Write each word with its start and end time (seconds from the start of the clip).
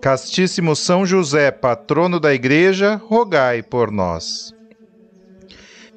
Castíssimo 0.00 0.76
São 0.76 1.04
José, 1.04 1.50
patrono 1.50 2.20
da 2.20 2.32
Igreja, 2.32 2.94
rogai 2.94 3.62
por 3.62 3.90
nós. 3.90 4.54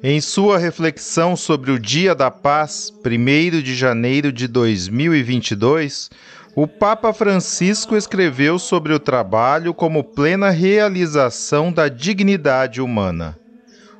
Em 0.02 0.20
sua 0.20 0.58
reflexão 0.58 1.36
sobre 1.36 1.70
o 1.70 1.78
Dia 1.78 2.14
da 2.14 2.30
Paz, 2.30 2.90
1 3.04 3.60
de 3.62 3.74
janeiro 3.74 4.32
de 4.32 4.48
2022, 4.48 6.10
o 6.56 6.66
Papa 6.66 7.12
Francisco 7.12 7.94
escreveu 7.94 8.58
sobre 8.58 8.92
o 8.94 8.98
trabalho 8.98 9.74
como 9.74 10.02
plena 10.02 10.50
realização 10.50 11.70
da 11.70 11.88
dignidade 11.88 12.80
humana. 12.80 13.38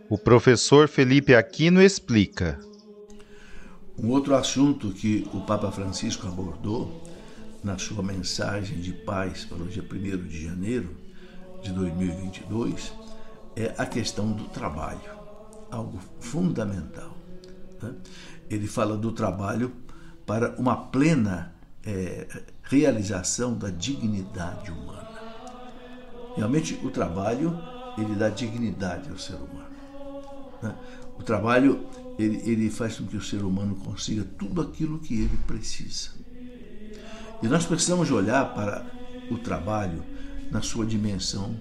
O 0.08 0.18
professor 0.18 0.88
Felipe 0.88 1.34
Aquino 1.34 1.80
explica. 1.80 2.58
Um 3.96 4.08
outro 4.08 4.34
assunto 4.34 4.90
que 4.92 5.28
o 5.32 5.42
Papa 5.42 5.70
Francisco 5.70 6.26
abordou 6.26 7.02
na 7.62 7.78
sua 7.78 8.02
mensagem 8.02 8.80
de 8.80 8.92
paz 8.92 9.44
para 9.44 9.58
o 9.58 9.66
dia 9.66 9.82
1 9.82 10.28
de 10.28 10.44
janeiro 10.44 10.96
de 11.62 11.70
2022 11.72 12.92
é 13.54 13.74
a 13.76 13.84
questão 13.84 14.32
do 14.32 14.44
trabalho, 14.44 15.10
algo 15.70 15.98
fundamental. 16.20 17.16
Né? 17.82 17.94
Ele 18.48 18.66
fala 18.66 18.96
do 18.96 19.12
trabalho 19.12 19.72
para 20.26 20.54
uma 20.58 20.76
plena 20.76 21.54
é, 21.84 22.26
realização 22.62 23.54
da 23.56 23.68
dignidade 23.68 24.70
humana. 24.70 25.10
Realmente, 26.36 26.78
o 26.84 26.90
trabalho 26.90 27.58
ele 27.98 28.14
dá 28.14 28.28
dignidade 28.28 29.10
ao 29.10 29.18
ser 29.18 29.34
humano. 29.34 29.70
Né? 30.62 30.74
O 31.18 31.22
trabalho 31.22 31.86
ele, 32.18 32.40
ele 32.48 32.70
faz 32.70 32.98
com 32.98 33.06
que 33.06 33.16
o 33.16 33.22
ser 33.22 33.42
humano 33.42 33.76
consiga 33.76 34.24
tudo 34.38 34.62
aquilo 34.62 34.98
que 34.98 35.14
ele 35.14 35.36
precisa. 35.46 36.10
E 37.42 37.48
nós 37.48 37.66
precisamos 37.66 38.10
olhar 38.10 38.54
para 38.54 38.84
o 39.30 39.38
trabalho 39.38 40.04
na 40.50 40.60
sua 40.60 40.84
dimensão, 40.84 41.56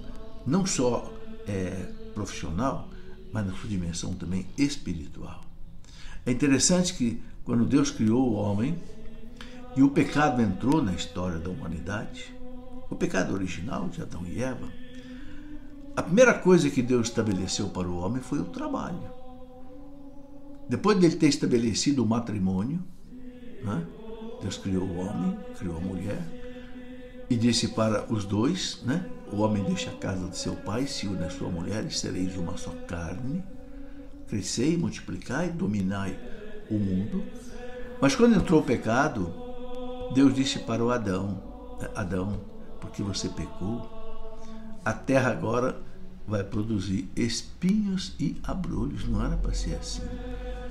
não 0.45 0.65
só 0.65 1.11
é, 1.47 1.91
profissional, 2.13 2.89
mas 3.31 3.45
na 3.45 3.53
sua 3.53 3.69
dimensão 3.69 4.13
também 4.13 4.47
espiritual. 4.57 5.43
É 6.25 6.31
interessante 6.31 6.93
que 6.93 7.21
quando 7.43 7.65
Deus 7.65 7.91
criou 7.91 8.29
o 8.29 8.33
homem 8.33 8.77
e 9.75 9.83
o 9.83 9.89
pecado 9.89 10.41
entrou 10.41 10.83
na 10.83 10.93
história 10.93 11.39
da 11.39 11.49
humanidade, 11.49 12.33
o 12.89 12.95
pecado 12.95 13.33
original 13.33 13.87
de 13.87 14.01
Adão 14.01 14.25
e 14.25 14.41
Eva, 14.41 14.67
a 15.95 16.01
primeira 16.01 16.33
coisa 16.33 16.69
que 16.69 16.81
Deus 16.81 17.07
estabeleceu 17.07 17.69
para 17.69 17.87
o 17.87 17.97
homem 17.97 18.21
foi 18.21 18.39
o 18.39 18.45
trabalho. 18.45 19.11
Depois 20.67 20.97
dele 20.99 21.15
ter 21.15 21.27
estabelecido 21.27 22.03
o 22.03 22.07
matrimônio, 22.07 22.79
né, 23.63 23.85
Deus 24.41 24.57
criou 24.57 24.83
o 24.83 24.97
homem, 24.99 25.37
criou 25.57 25.77
a 25.77 25.81
mulher 25.81 26.21
e 27.29 27.35
disse 27.35 27.69
para 27.69 28.11
os 28.11 28.25
dois, 28.25 28.81
né? 28.83 29.05
O 29.31 29.41
homem 29.41 29.63
deixa 29.63 29.91
a 29.91 29.93
casa 29.93 30.27
de 30.27 30.37
seu 30.37 30.55
pai, 30.55 30.87
se 30.87 31.07
une 31.07 31.23
à 31.23 31.29
sua 31.29 31.49
mulher 31.49 31.85
e 31.85 31.91
sereis 31.91 32.35
uma 32.35 32.57
só 32.57 32.71
carne. 32.87 33.43
Crescei, 34.27 34.77
multiplicai, 34.77 35.49
dominai 35.49 36.17
o 36.69 36.75
mundo. 36.75 37.23
Mas 38.01 38.15
quando 38.15 38.35
entrou 38.35 38.61
o 38.61 38.63
pecado, 38.63 39.33
Deus 40.13 40.33
disse 40.33 40.59
para 40.59 40.83
o 40.83 40.89
Adão, 40.89 41.43
Adão, 41.95 42.41
porque 42.79 43.03
você 43.03 43.29
pecou, 43.29 43.87
a 44.83 44.93
terra 44.93 45.31
agora 45.31 45.79
vai 46.27 46.43
produzir 46.43 47.09
espinhos 47.15 48.15
e 48.19 48.37
abrolhos. 48.43 49.07
Não 49.07 49.23
era 49.23 49.35
para 49.37 49.53
ser 49.53 49.75
assim. 49.75 50.03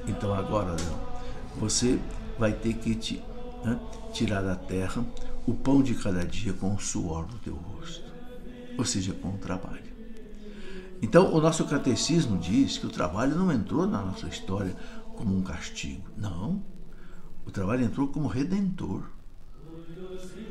Então 0.06 0.34
agora, 0.34 0.72
Adão, 0.72 0.98
você 1.56 1.98
vai 2.38 2.52
ter 2.52 2.74
que 2.74 2.94
te 2.94 3.22
né, 3.64 3.78
tirar 4.12 4.42
da 4.42 4.56
terra 4.56 5.04
o 5.46 5.54
pão 5.54 5.82
de 5.82 5.94
cada 5.94 6.24
dia 6.24 6.52
com 6.52 6.74
o 6.74 6.78
suor 6.78 7.26
do 7.26 7.38
teu 7.38 7.54
rosto, 7.54 8.04
ou 8.76 8.84
seja, 8.84 9.12
com 9.14 9.28
o 9.30 9.38
trabalho. 9.38 9.88
Então, 11.00 11.32
o 11.32 11.40
nosso 11.40 11.64
catecismo 11.64 12.36
diz 12.38 12.76
que 12.76 12.86
o 12.86 12.90
trabalho 12.90 13.36
não 13.36 13.52
entrou 13.52 13.86
na 13.86 14.02
nossa 14.02 14.26
história 14.26 14.76
como 15.16 15.36
um 15.36 15.42
castigo. 15.42 16.02
Não. 16.16 16.62
O 17.46 17.50
trabalho 17.50 17.84
entrou 17.84 18.08
como 18.08 18.28
redentor. 18.28 19.04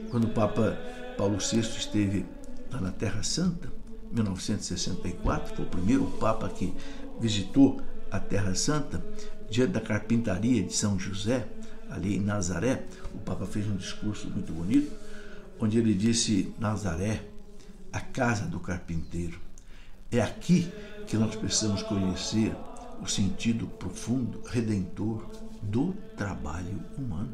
Quando 0.09 0.25
o 0.25 0.29
Papa 0.29 0.77
Paulo 1.17 1.37
VI 1.37 1.59
esteve 1.59 2.25
lá 2.71 2.79
na 2.79 2.91
Terra 2.91 3.23
Santa, 3.23 3.71
em 4.09 4.15
1964, 4.15 5.55
foi 5.55 5.65
o 5.65 5.69
primeiro 5.69 6.05
Papa 6.19 6.47
que 6.47 6.73
visitou 7.19 7.81
a 8.09 8.19
Terra 8.19 8.55
Santa, 8.55 9.03
diante 9.49 9.73
da 9.73 9.81
carpintaria 9.81 10.63
de 10.63 10.73
São 10.73 10.97
José, 10.97 11.47
ali 11.89 12.17
em 12.17 12.21
Nazaré, 12.21 12.85
o 13.13 13.17
Papa 13.19 13.45
fez 13.45 13.67
um 13.67 13.75
discurso 13.75 14.29
muito 14.29 14.51
bonito, 14.51 14.91
onde 15.59 15.77
ele 15.77 15.93
disse: 15.93 16.53
Nazaré, 16.59 17.23
a 17.91 17.99
casa 17.99 18.45
do 18.45 18.59
carpinteiro. 18.59 19.39
É 20.11 20.21
aqui 20.21 20.71
que 21.07 21.17
nós 21.17 21.35
precisamos 21.35 21.83
conhecer 21.83 22.55
o 23.01 23.07
sentido 23.07 23.67
profundo, 23.67 24.41
redentor 24.45 25.25
do 25.61 25.93
trabalho 26.15 26.81
humano. 26.97 27.33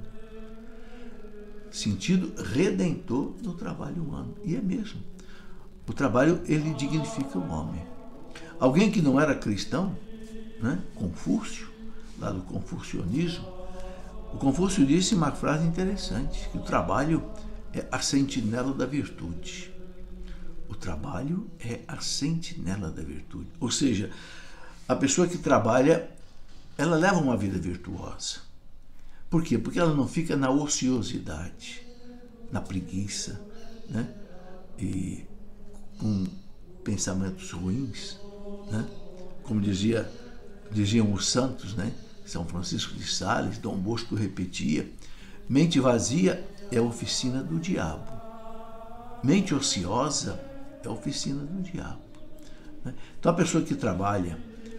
Sentido 1.71 2.33
redentor 2.41 3.33
do 3.41 3.53
trabalho 3.53 4.01
humano. 4.03 4.35
E 4.43 4.55
é 4.55 4.61
mesmo. 4.61 5.01
O 5.87 5.93
trabalho, 5.93 6.41
ele 6.45 6.73
dignifica 6.73 7.37
o 7.37 7.49
homem. 7.49 7.83
Alguém 8.59 8.91
que 8.91 9.01
não 9.01 9.19
era 9.19 9.35
cristão, 9.35 9.97
né? 10.61 10.79
Confúcio, 10.95 11.67
lá 12.19 12.31
do 12.31 12.41
confucionismo, 12.41 13.45
o 14.33 14.37
Confúcio 14.37 14.85
disse 14.85 15.13
uma 15.13 15.31
frase 15.31 15.65
interessante, 15.65 16.49
que 16.49 16.57
o 16.57 16.61
trabalho 16.61 17.23
é 17.71 17.85
a 17.91 17.99
sentinela 17.99 18.73
da 18.73 18.85
virtude. 18.85 19.71
O 20.67 20.75
trabalho 20.75 21.49
é 21.59 21.81
a 21.87 22.01
sentinela 22.01 22.89
da 22.89 23.03
virtude. 23.03 23.49
Ou 23.59 23.69
seja, 23.69 24.11
a 24.87 24.95
pessoa 24.95 25.27
que 25.27 25.37
trabalha, 25.37 26.09
ela 26.77 26.95
leva 26.95 27.19
uma 27.19 27.37
vida 27.37 27.59
virtuosa. 27.59 28.39
Por 29.29 29.43
quê? 29.43 29.57
Porque 29.57 29.79
ela 29.79 29.93
não 29.93 30.07
fica 30.07 30.35
na 30.35 30.49
ociosidade, 30.49 31.85
na 32.51 32.59
preguiça, 32.59 33.39
né? 33.89 34.07
E 34.79 35.25
com 35.99 36.25
pensamentos 36.83 37.51
ruins, 37.51 38.19
né? 38.71 38.87
Como 39.43 39.61
dizia, 39.61 40.11
diziam 40.71 41.13
os 41.13 41.29
santos, 41.29 41.75
né? 41.75 41.93
São 42.25 42.45
Francisco 42.45 42.95
de 42.95 43.05
Sales, 43.05 43.57
Dom 43.57 43.77
Bosco 43.77 44.15
repetia: 44.15 44.89
mente 45.47 45.79
vazia 45.79 46.45
é 46.71 46.79
oficina 46.79 47.43
do 47.43 47.59
diabo. 47.59 48.11
Mente 49.23 49.53
ociosa 49.53 50.39
é 50.83 50.89
oficina 50.89 51.43
do 51.43 51.61
diabo. 51.61 52.01
Né? 52.83 52.93
Então 53.19 53.31
a 53.31 53.35
pessoa 53.35 53.63
que 53.63 53.75
trabalha, 53.75 54.37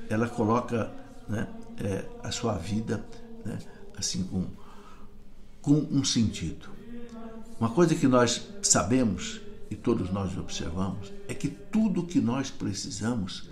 ela 0.09 0.29
coloca 0.29 0.91
né, 1.29 1.47
é, 1.79 2.05
a 2.23 2.31
sua 2.31 2.55
vida 2.55 3.05
né, 3.45 3.59
assim 3.97 4.25
com, 4.25 4.47
com 5.63 5.87
um 5.91 6.05
sentido. 6.05 6.69
Uma 7.59 7.71
coisa 7.71 7.95
que 7.95 8.07
nós 8.07 8.47
sabemos 8.63 9.41
e 9.71 9.77
todos 9.77 10.11
nós 10.11 10.37
observamos 10.37 11.13
é 11.29 11.35
que 11.35 11.49
tudo 11.49 12.05
que 12.05 12.21
nós 12.21 12.51
precisamos 12.51 13.49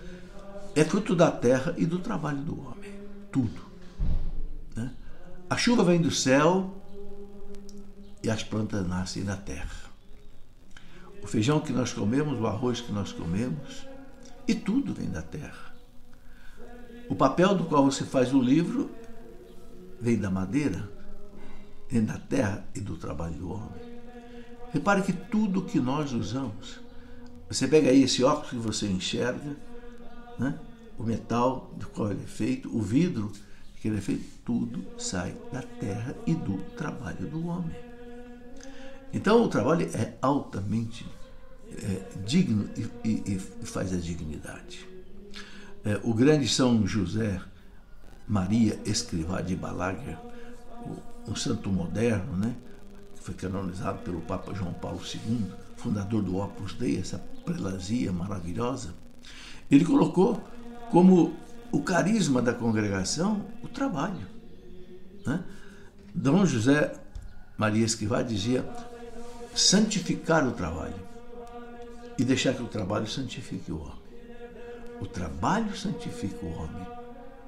é 0.75 0.83
fruto 0.83 1.15
da 1.15 1.31
terra 1.31 1.73
e 1.77 1.85
do 1.85 1.99
trabalho 1.99 2.41
do 2.41 2.59
homem. 2.59 2.91
Tudo. 3.31 3.72
A 5.53 5.55
chuva 5.55 5.83
vem 5.83 6.01
do 6.01 6.09
céu 6.09 6.73
e 8.23 8.27
as 8.31 8.43
plantas 8.43 8.87
nascem 8.87 9.23
na 9.23 9.37
terra. 9.37 9.91
O 11.21 11.27
feijão 11.27 11.59
que 11.59 11.71
nós 11.71 11.93
comemos, 11.93 12.39
o 12.39 12.47
arroz 12.47 12.81
que 12.81 12.91
nós 12.91 13.11
comemos, 13.11 13.85
e 14.47 14.55
tudo 14.55 14.95
vem 14.95 15.11
da 15.11 15.21
terra. 15.21 15.75
O 17.07 17.13
papel 17.13 17.53
do 17.53 17.65
qual 17.65 17.85
você 17.85 18.03
faz 18.03 18.33
o 18.33 18.41
livro 18.41 18.89
vem 20.01 20.17
da 20.17 20.31
madeira, 20.31 20.89
vem 21.87 22.03
da 22.03 22.17
terra 22.17 22.65
e 22.73 22.79
do 22.79 22.97
trabalho 22.97 23.35
do 23.35 23.51
homem. 23.51 24.01
Repare 24.71 25.03
que 25.03 25.13
tudo 25.13 25.61
que 25.61 25.79
nós 25.79 26.13
usamos, 26.13 26.79
você 27.47 27.67
pega 27.67 27.91
aí 27.91 28.01
esse 28.01 28.23
óculos 28.23 28.49
que 28.49 28.55
você 28.55 28.87
enxerga, 28.87 29.55
né? 30.39 30.57
o 30.97 31.03
metal 31.03 31.71
do 31.77 31.85
qual 31.89 32.09
ele 32.09 32.23
é 32.23 32.27
feito, 32.27 32.75
o 32.75 32.81
vidro 32.81 33.31
que 33.83 33.89
ele 33.89 33.97
é 33.97 34.01
feito, 34.01 34.23
tudo 34.45 34.81
sai 34.97 35.35
da 35.51 35.61
terra 35.61 36.15
e 36.25 36.33
do 36.33 36.57
trabalho 36.77 37.27
do 37.27 37.45
homem. 37.47 37.75
Então 39.11 39.43
o 39.43 39.49
trabalho 39.49 39.85
é 39.93 40.13
altamente 40.21 41.05
é, 41.69 42.01
digno 42.25 42.69
e, 42.77 42.89
e, 43.05 43.33
e, 43.33 43.65
faz 43.65 43.91
a 43.91 43.97
dignidade. 43.97 44.87
É, 45.83 45.99
o 46.01 46.13
grande 46.13 46.47
São 46.47 46.87
José 46.87 47.41
Maria 48.25 48.79
Escrivá 48.85 49.41
de 49.41 49.53
Balaguer, 49.53 50.17
um 51.27 51.35
santo 51.35 51.69
moderno, 51.69 52.37
né, 52.37 52.55
que 53.17 53.21
foi 53.21 53.33
canonizado 53.33 53.99
pelo 53.99 54.21
Papa 54.21 54.53
João 54.53 54.71
Paulo 54.71 55.01
II, 55.03 55.45
fundador 55.75 56.21
do 56.21 56.37
Opus 56.37 56.73
Dei, 56.75 56.99
essa 56.99 57.17
prelazia 57.43 58.13
maravilhosa, 58.13 58.93
ele 59.69 59.83
colocou 59.83 60.41
como 60.89 61.33
o 61.73 61.81
carisma 61.81 62.39
da 62.39 62.53
congregação 62.53 63.43
o 63.63 63.67
trabalho. 63.67 64.27
Né? 65.25 65.43
Dom 66.13 66.45
José 66.45 66.93
Maria 67.57 67.83
Escrivá 67.83 68.21
dizia 68.21 68.63
santificar 69.55 70.47
o 70.47 70.51
trabalho 70.51 70.93
e 72.17 72.23
deixar 72.23 72.53
que 72.53 72.61
o 72.61 72.67
trabalho 72.67 73.07
santifique 73.07 73.71
o 73.71 73.81
homem. 73.81 74.03
O 75.01 75.07
trabalho 75.07 75.75
santifica 75.75 76.45
o 76.45 76.53
homem 76.53 76.87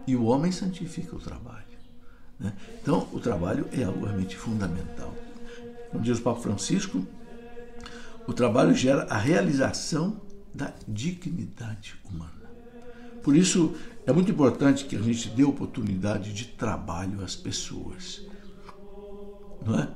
e 0.07 0.15
o 0.15 0.25
homem 0.25 0.51
santifica 0.51 1.15
o 1.15 1.19
trabalho. 1.19 1.63
Né? 2.39 2.51
Então, 2.81 3.07
o 3.13 3.19
trabalho 3.19 3.69
é 3.71 3.83
algo 3.83 4.05
realmente 4.05 4.35
fundamental. 4.35 5.13
Como 5.91 6.03
diz 6.03 6.17
o 6.17 6.23
Papa 6.23 6.41
Francisco, 6.41 7.05
o 8.25 8.33
trabalho 8.33 8.73
gera 8.73 9.03
a 9.03 9.17
realização 9.17 10.19
da 10.51 10.73
dignidade 10.87 11.95
humana. 12.03 12.31
Por 13.21 13.35
isso, 13.35 13.75
é 14.05 14.13
muito 14.13 14.31
importante 14.31 14.85
que 14.85 14.95
a 14.95 15.01
gente 15.01 15.29
dê 15.29 15.43
oportunidade 15.43 16.31
de 16.31 16.45
trabalho 16.45 17.23
às 17.23 17.35
pessoas. 17.35 18.21
Não 19.65 19.79
é? 19.79 19.89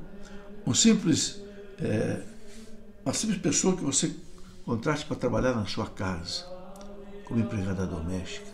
Um 0.66 0.74
simples, 0.74 1.42
é, 1.80 2.24
uma 3.06 3.14
simples 3.14 3.40
pessoa 3.40 3.78
que 3.78 3.84
você 3.84 4.16
contraste 4.66 5.06
para 5.06 5.16
trabalhar 5.16 5.54
na 5.54 5.66
sua 5.66 5.88
casa, 5.88 6.46
como 7.26 7.40
empregada 7.40 7.86
doméstica, 7.86 8.48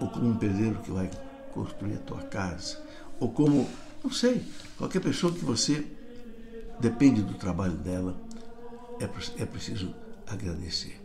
ou 0.00 0.08
como 0.08 0.28
um 0.28 0.36
pedreiro 0.36 0.80
que 0.82 0.90
vai 0.90 1.08
construir 1.52 1.94
a 1.94 1.98
tua 1.98 2.22
casa, 2.22 2.80
ou 3.20 3.30
como, 3.30 3.68
não 4.02 4.10
sei, 4.10 4.44
qualquer 4.76 5.00
pessoa 5.00 5.32
que 5.32 5.44
você 5.44 5.86
depende 6.80 7.22
do 7.22 7.34
trabalho 7.34 7.76
dela, 7.76 8.16
é, 9.00 9.42
é 9.42 9.46
preciso 9.46 9.94
agradecer. 10.26 11.00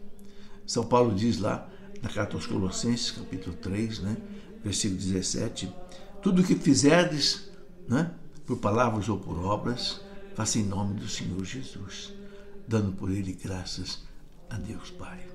São 0.66 0.84
Paulo 0.84 1.14
diz 1.14 1.40
lá 1.40 1.70
na 2.04 2.10
carta 2.10 2.36
aos 2.36 2.46
Colossenses, 2.46 3.12
capítulo 3.12 3.56
3, 3.56 4.00
né, 4.00 4.18
versículo 4.62 5.00
17, 5.00 5.74
tudo 6.22 6.42
o 6.42 6.46
que 6.46 6.54
fizerdes, 6.54 7.50
né, 7.88 8.12
por 8.46 8.58
palavras 8.58 9.08
ou 9.08 9.18
por 9.18 9.40
obras, 9.40 10.02
faça 10.36 10.60
em 10.60 10.66
nome 10.66 10.96
do 10.96 11.08
Senhor 11.08 11.44
Jesus, 11.46 12.14
dando 12.68 12.92
por 12.92 13.10
ele 13.10 13.32
graças 13.32 14.04
a 14.50 14.58
Deus 14.58 14.92
Pai. 14.92 15.26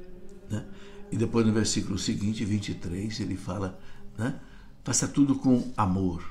Né? 0.50 0.62
E 1.10 1.16
depois 1.16 1.46
no 1.46 1.54
versículo 1.54 1.98
seguinte, 1.98 2.44
23, 2.44 3.20
ele 3.20 3.36
fala, 3.36 3.80
né, 4.18 4.38
faça 4.84 5.08
tudo 5.08 5.36
com 5.36 5.72
amor, 5.74 6.22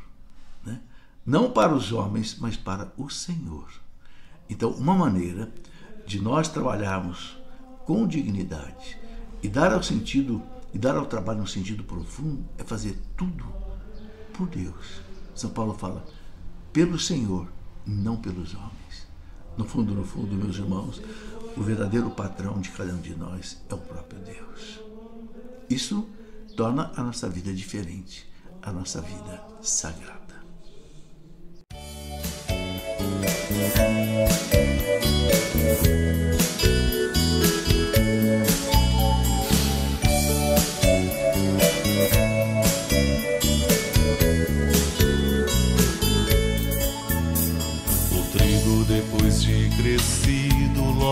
né? 0.64 0.80
não 1.26 1.50
para 1.50 1.74
os 1.74 1.92
homens, 1.92 2.38
mas 2.40 2.56
para 2.56 2.94
o 2.96 3.10
Senhor. 3.10 3.68
Então, 4.48 4.70
uma 4.70 4.94
maneira 4.94 5.52
de 6.06 6.22
nós 6.22 6.48
trabalharmos 6.48 7.36
com 7.86 8.08
dignidade 8.08 9.07
e 9.48 9.50
dar 9.50 9.72
ao 9.72 9.82
sentido 9.82 10.44
e 10.74 10.78
dar 10.78 10.98
ao 10.98 11.06
trabalho 11.06 11.42
um 11.42 11.48
sentido 11.48 11.82
profundo 11.82 12.44
é 12.58 12.66
fazer 12.66 12.98
tudo 13.16 13.46
por 14.34 14.46
Deus. 14.50 15.00
São 15.34 15.50
Paulo 15.52 15.74
fala 15.74 16.06
pelo 16.74 17.00
Senhor, 17.00 17.48
não 17.86 18.18
pelos 18.18 18.54
homens. 18.54 19.08
No 19.56 19.64
fundo, 19.64 19.96
no 19.96 20.04
fundo, 20.04 20.36
meus 20.36 20.58
irmãos, 20.58 21.02
o 21.56 21.64
verdadeiro 21.64 22.10
patrão 22.10 22.60
de 22.60 22.70
cada 22.72 22.94
um 22.94 23.00
de 23.00 23.16
nós 23.16 23.58
é 23.70 23.74
o 23.74 23.78
próprio 23.78 24.20
Deus. 24.20 24.82
Isso 25.70 26.06
torna 26.58 26.92
a 26.98 27.02
nossa 27.02 27.30
vida 27.30 27.54
diferente, 27.54 28.30
a 28.62 28.74
nossa 28.74 29.00
vida 29.00 29.42
sagrada. 29.62 30.28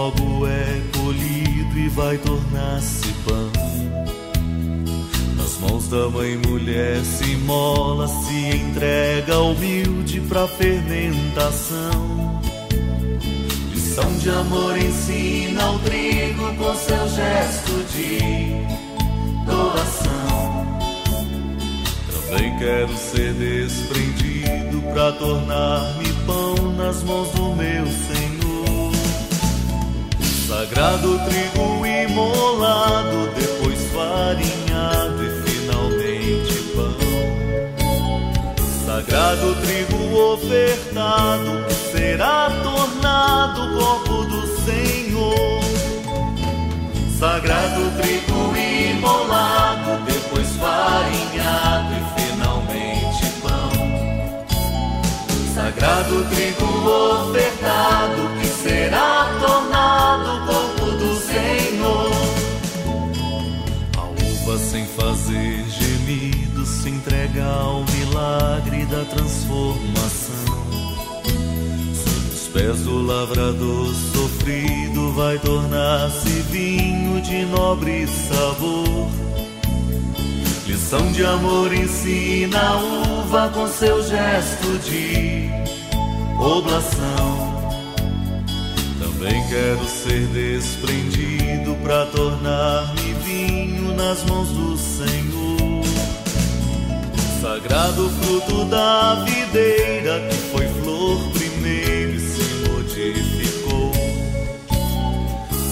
Logo 0.06 0.46
é 0.46 0.82
colhido 0.98 1.80
e 1.80 1.90
vai 1.90 2.18
tornar-se 2.20 3.12
pão. 3.26 3.52
Nas 5.36 5.58
mãos 5.60 5.88
da 5.88 6.08
mãe 6.10 6.38
mulher 6.38 7.04
se 7.04 7.36
mola, 7.38 8.08
se 8.08 8.56
entrega 8.56 9.40
humilde 9.40 10.22
pra 10.22 10.48
fermentação. 10.48 12.42
Lição 13.72 14.18
de 14.18 14.30
amor 14.30 14.78
ensina 14.78 15.72
o 15.72 15.80
trigo 15.80 16.56
com 16.56 16.76
seu 16.76 17.10
gesto 17.10 17.72
de 17.96 18.20
doação. 19.46 20.66
Também 22.12 22.58
quero 22.60 22.96
ser 22.96 23.34
desprendido 23.34 24.82
pra 24.94 25.12
tornar-me 25.14 26.14
pão 26.28 26.74
nas 26.74 27.02
mãos 27.04 27.30
do 27.32 27.56
meu 27.56 27.86
Senhor. 27.88 28.25
Sagrado 30.48 31.20
trigo 31.26 31.84
imolado, 31.88 33.32
depois 33.36 33.80
farinhado 33.92 35.24
e 35.24 35.30
finalmente 35.42 36.54
pão. 36.76 36.98
Sagrado 38.86 39.56
trigo 39.56 40.16
ofertado, 40.34 41.66
que 41.68 41.74
será 41.74 42.52
tornado 42.62 43.76
corpo 43.76 44.24
do 44.26 44.46
Senhor. 44.64 45.64
Sagrado 47.18 47.90
trigo 48.00 48.56
imolado, 48.56 50.04
depois 50.06 50.48
farinhado 50.58 51.92
e 51.92 52.22
finalmente 52.22 53.26
pão. 53.42 53.72
Sagrado 55.56 56.24
trigo 56.26 56.68
ofertado, 56.88 58.30
que 58.40 58.48
será 58.48 59.26
tornado 59.40 59.45
entrega 67.36 67.46
ao 67.46 67.84
milagre 67.84 68.86
da 68.86 69.04
transformação. 69.06 70.46
Sob 71.94 72.34
os 72.34 72.48
pés 72.54 72.80
do 72.84 73.02
lavrador 73.02 73.94
sofrido 73.94 75.12
vai 75.14 75.38
tornar-se 75.40 76.30
vinho 76.50 77.22
de 77.22 77.46
nobre 77.46 78.08
sabor. 78.08 79.10
Lição 80.66 81.12
de 81.12 81.26
amor 81.26 81.74
ensina 81.74 82.60
a 82.60 82.78
uva 82.78 83.50
com 83.50 83.68
seu 83.68 84.02
gesto 84.02 84.80
de 84.80 85.50
oblação. 86.40 87.56
Também 89.00 89.46
quero 89.48 89.86
ser 89.86 90.26
desprendido 90.28 91.76
para 91.84 92.06
tornar-me 92.08 93.14
vinho 93.24 93.94
nas 93.94 94.24
mãos 94.24 94.50
do 94.50 94.78
Senhor. 94.78 95.25
Sagrado 97.56 98.10
fruto 98.10 98.66
da 98.66 99.24
videira 99.24 100.20
que 100.30 100.36
foi 100.52 100.68
flor 100.68 101.18
primeiro 101.32 102.12
e 102.12 102.20
se 102.20 102.70
modificou. 102.70 103.94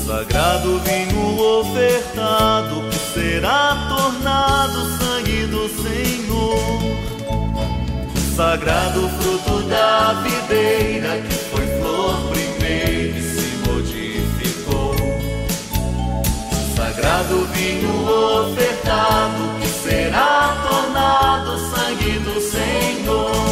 Sagrado 0.07 0.79
vinho 0.79 1.59
ofertado 1.59 2.89
que 2.89 2.95
será 3.13 3.85
tornado 3.89 4.97
sangue 4.97 5.45
do 5.47 5.67
Senhor. 5.83 6.79
Sagrado 8.33 9.09
fruto 9.19 9.63
da 9.63 10.13
videira 10.23 11.21
que 11.21 11.33
foi 11.33 11.67
flor 11.81 12.15
primeiro 12.29 13.17
e 13.17 13.23
sagrado 17.03 17.45
vinho 17.53 17.91
ofertado 18.07 19.59
que 19.59 19.67
será 19.67 20.55
tornado 20.69 21.57
너 23.05 23.42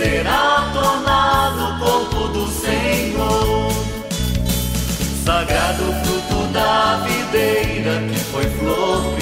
será 0.00 0.70
tornado 0.72 1.78
corpo 1.78 2.28
do 2.28 2.46
Senhor. 2.48 3.70
Sagrado 5.22 5.92
fruto 6.02 6.46
da 6.54 7.04
videira, 7.06 8.00
que 8.08 8.18
foi 8.32 8.44
flor 8.44 9.19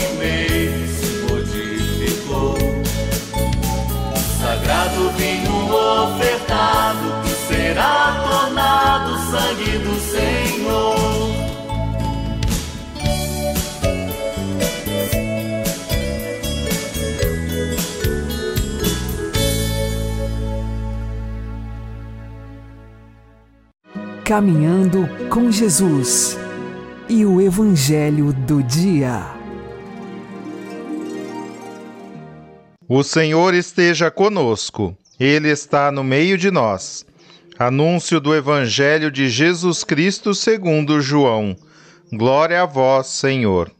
Caminhando 24.28 25.08
com 25.30 25.50
Jesus 25.50 26.38
e 27.08 27.25
o 27.25 27.40
Evangelho 27.40 28.30
do 28.30 28.62
Dia. 28.62 29.25
O 32.87 33.02
Senhor 33.02 33.54
esteja 33.54 34.11
conosco, 34.11 34.94
Ele 35.18 35.49
está 35.49 35.90
no 35.90 36.04
meio 36.04 36.37
de 36.37 36.50
nós. 36.50 37.06
Anúncio 37.58 38.20
do 38.20 38.35
Evangelho 38.35 39.11
de 39.11 39.30
Jesus 39.30 39.82
Cristo 39.82 40.35
segundo 40.35 41.00
João. 41.00 41.56
Glória 42.12 42.61
a 42.61 42.66
vós, 42.66 43.06
Senhor. 43.06 43.73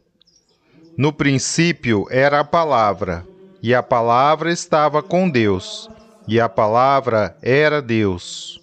No 0.97 1.13
princípio 1.13 2.07
era 2.09 2.39
a 2.39 2.43
palavra, 2.43 3.23
e 3.61 3.75
a 3.75 3.83
palavra 3.83 4.51
estava 4.51 5.03
com 5.03 5.29
Deus, 5.29 5.87
e 6.27 6.39
a 6.39 6.49
palavra 6.49 7.37
era 7.39 7.83
Deus. 7.83 8.59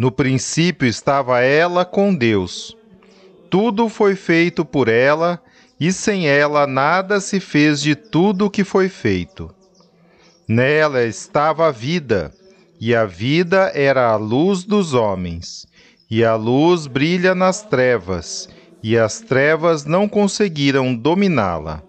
No 0.00 0.10
princípio 0.10 0.88
estava 0.88 1.40
ela 1.40 1.84
com 1.84 2.14
Deus. 2.14 2.74
Tudo 3.50 3.86
foi 3.86 4.16
feito 4.16 4.64
por 4.64 4.88
ela, 4.88 5.38
e 5.78 5.92
sem 5.92 6.26
ela 6.26 6.66
nada 6.66 7.20
se 7.20 7.38
fez 7.38 7.82
de 7.82 7.94
tudo 7.94 8.46
o 8.46 8.50
que 8.50 8.64
foi 8.64 8.88
feito. 8.88 9.54
Nela 10.48 11.02
estava 11.02 11.68
a 11.68 11.70
vida, 11.70 12.32
e 12.80 12.94
a 12.94 13.04
vida 13.04 13.72
era 13.74 14.10
a 14.10 14.16
luz 14.16 14.64
dos 14.64 14.94
homens. 14.94 15.66
E 16.10 16.24
a 16.24 16.34
luz 16.34 16.86
brilha 16.86 17.34
nas 17.34 17.62
trevas, 17.62 18.48
e 18.82 18.96
as 18.96 19.20
trevas 19.20 19.84
não 19.84 20.08
conseguiram 20.08 20.94
dominá-la. 20.94 21.82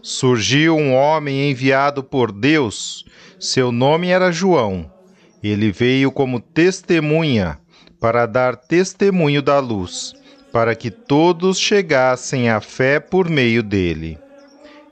Surgiu 0.00 0.76
um 0.76 0.94
homem 0.94 1.50
enviado 1.50 2.04
por 2.04 2.30
Deus, 2.30 3.04
seu 3.40 3.72
nome 3.72 4.06
era 4.06 4.30
João. 4.30 4.97
Ele 5.42 5.70
veio 5.70 6.10
como 6.10 6.40
testemunha 6.40 7.58
para 8.00 8.26
dar 8.26 8.56
testemunho 8.56 9.40
da 9.40 9.60
luz, 9.60 10.12
para 10.52 10.74
que 10.74 10.90
todos 10.90 11.58
chegassem 11.58 12.50
à 12.50 12.60
fé 12.60 12.98
por 12.98 13.28
meio 13.28 13.62
dele. 13.62 14.18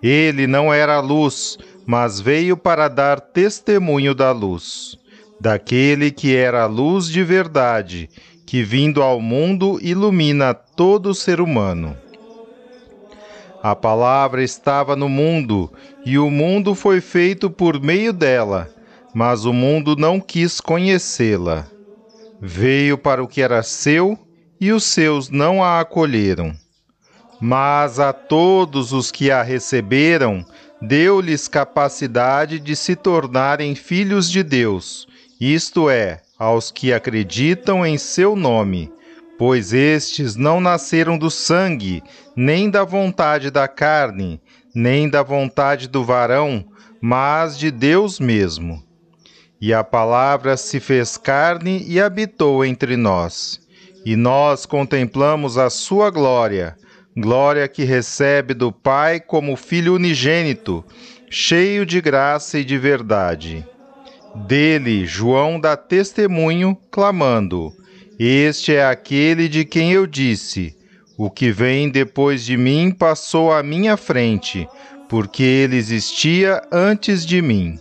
Ele 0.02 0.46
não 0.46 0.72
era 0.72 0.96
a 0.96 1.00
luz, 1.00 1.58
mas 1.84 2.20
veio 2.20 2.56
para 2.56 2.88
dar 2.88 3.20
testemunho 3.20 4.14
da 4.14 4.30
luz, 4.30 4.96
daquele 5.40 6.10
que 6.10 6.36
era 6.36 6.62
a 6.62 6.66
luz 6.66 7.08
de 7.08 7.24
verdade, 7.24 8.08
que 8.44 8.62
vindo 8.62 9.02
ao 9.02 9.20
mundo 9.20 9.78
ilumina 9.82 10.54
todo 10.54 11.14
ser 11.14 11.40
humano. 11.40 11.96
A 13.62 13.74
palavra 13.74 14.44
estava 14.44 14.94
no 14.94 15.08
mundo, 15.08 15.72
e 16.04 16.18
o 16.18 16.30
mundo 16.30 16.72
foi 16.72 17.00
feito 17.00 17.50
por 17.50 17.80
meio 17.80 18.12
dela 18.12 18.75
mas 19.16 19.46
o 19.46 19.52
mundo 19.54 19.96
não 19.96 20.20
quis 20.20 20.60
conhecê-la. 20.60 21.66
Veio 22.38 22.98
para 22.98 23.24
o 23.24 23.26
que 23.26 23.40
era 23.40 23.62
seu 23.62 24.18
e 24.60 24.70
os 24.70 24.84
seus 24.84 25.30
não 25.30 25.64
a 25.64 25.80
acolheram. 25.80 26.54
Mas 27.40 27.98
a 27.98 28.12
todos 28.12 28.92
os 28.92 29.10
que 29.10 29.30
a 29.30 29.42
receberam, 29.42 30.44
deu-lhes 30.82 31.48
capacidade 31.48 32.60
de 32.60 32.76
se 32.76 32.94
tornarem 32.94 33.74
filhos 33.74 34.30
de 34.30 34.42
Deus, 34.42 35.08
isto 35.40 35.88
é, 35.88 36.20
aos 36.38 36.70
que 36.70 36.92
acreditam 36.92 37.86
em 37.86 37.96
seu 37.96 38.36
nome, 38.36 38.92
pois 39.38 39.72
estes 39.72 40.36
não 40.36 40.60
nasceram 40.60 41.16
do 41.16 41.30
sangue, 41.30 42.02
nem 42.36 42.68
da 42.68 42.84
vontade 42.84 43.50
da 43.50 43.66
carne, 43.66 44.38
nem 44.74 45.08
da 45.08 45.22
vontade 45.22 45.88
do 45.88 46.04
varão, 46.04 46.66
mas 47.00 47.58
de 47.58 47.70
Deus 47.70 48.20
mesmo. 48.20 48.85
E 49.60 49.72
a 49.72 49.82
palavra 49.82 50.56
se 50.56 50.78
fez 50.80 51.16
carne 51.16 51.82
e 51.88 52.00
habitou 52.00 52.64
entre 52.64 52.96
nós. 52.96 53.60
E 54.04 54.14
nós 54.14 54.66
contemplamos 54.66 55.56
a 55.56 55.70
sua 55.70 56.10
glória, 56.10 56.76
glória 57.16 57.66
que 57.66 57.82
recebe 57.82 58.52
do 58.52 58.70
Pai 58.70 59.18
como 59.18 59.56
Filho 59.56 59.94
unigênito, 59.94 60.84
cheio 61.30 61.86
de 61.86 62.00
graça 62.00 62.58
e 62.58 62.64
de 62.64 62.76
verdade. 62.76 63.66
Dele, 64.34 65.06
João 65.06 65.58
dá 65.58 65.76
testemunho, 65.76 66.76
clamando: 66.90 67.72
Este 68.18 68.74
é 68.74 68.84
aquele 68.84 69.48
de 69.48 69.64
quem 69.64 69.92
eu 69.92 70.06
disse: 70.06 70.76
O 71.16 71.30
que 71.30 71.50
vem 71.50 71.88
depois 71.88 72.44
de 72.44 72.56
mim 72.58 72.90
passou 72.90 73.50
à 73.50 73.62
minha 73.62 73.96
frente, 73.96 74.68
porque 75.08 75.42
ele 75.42 75.76
existia 75.76 76.60
antes 76.70 77.24
de 77.24 77.40
mim. 77.40 77.80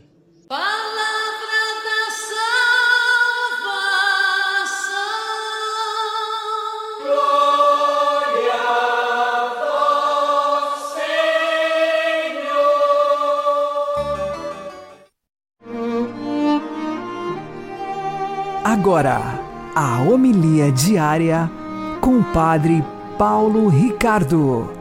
Agora, 18.81 19.39
a 19.75 20.01
homilia 20.01 20.71
diária 20.71 21.47
com 22.01 22.17
o 22.17 22.23
Padre 22.33 22.83
Paulo 23.15 23.67
Ricardo. 23.67 24.71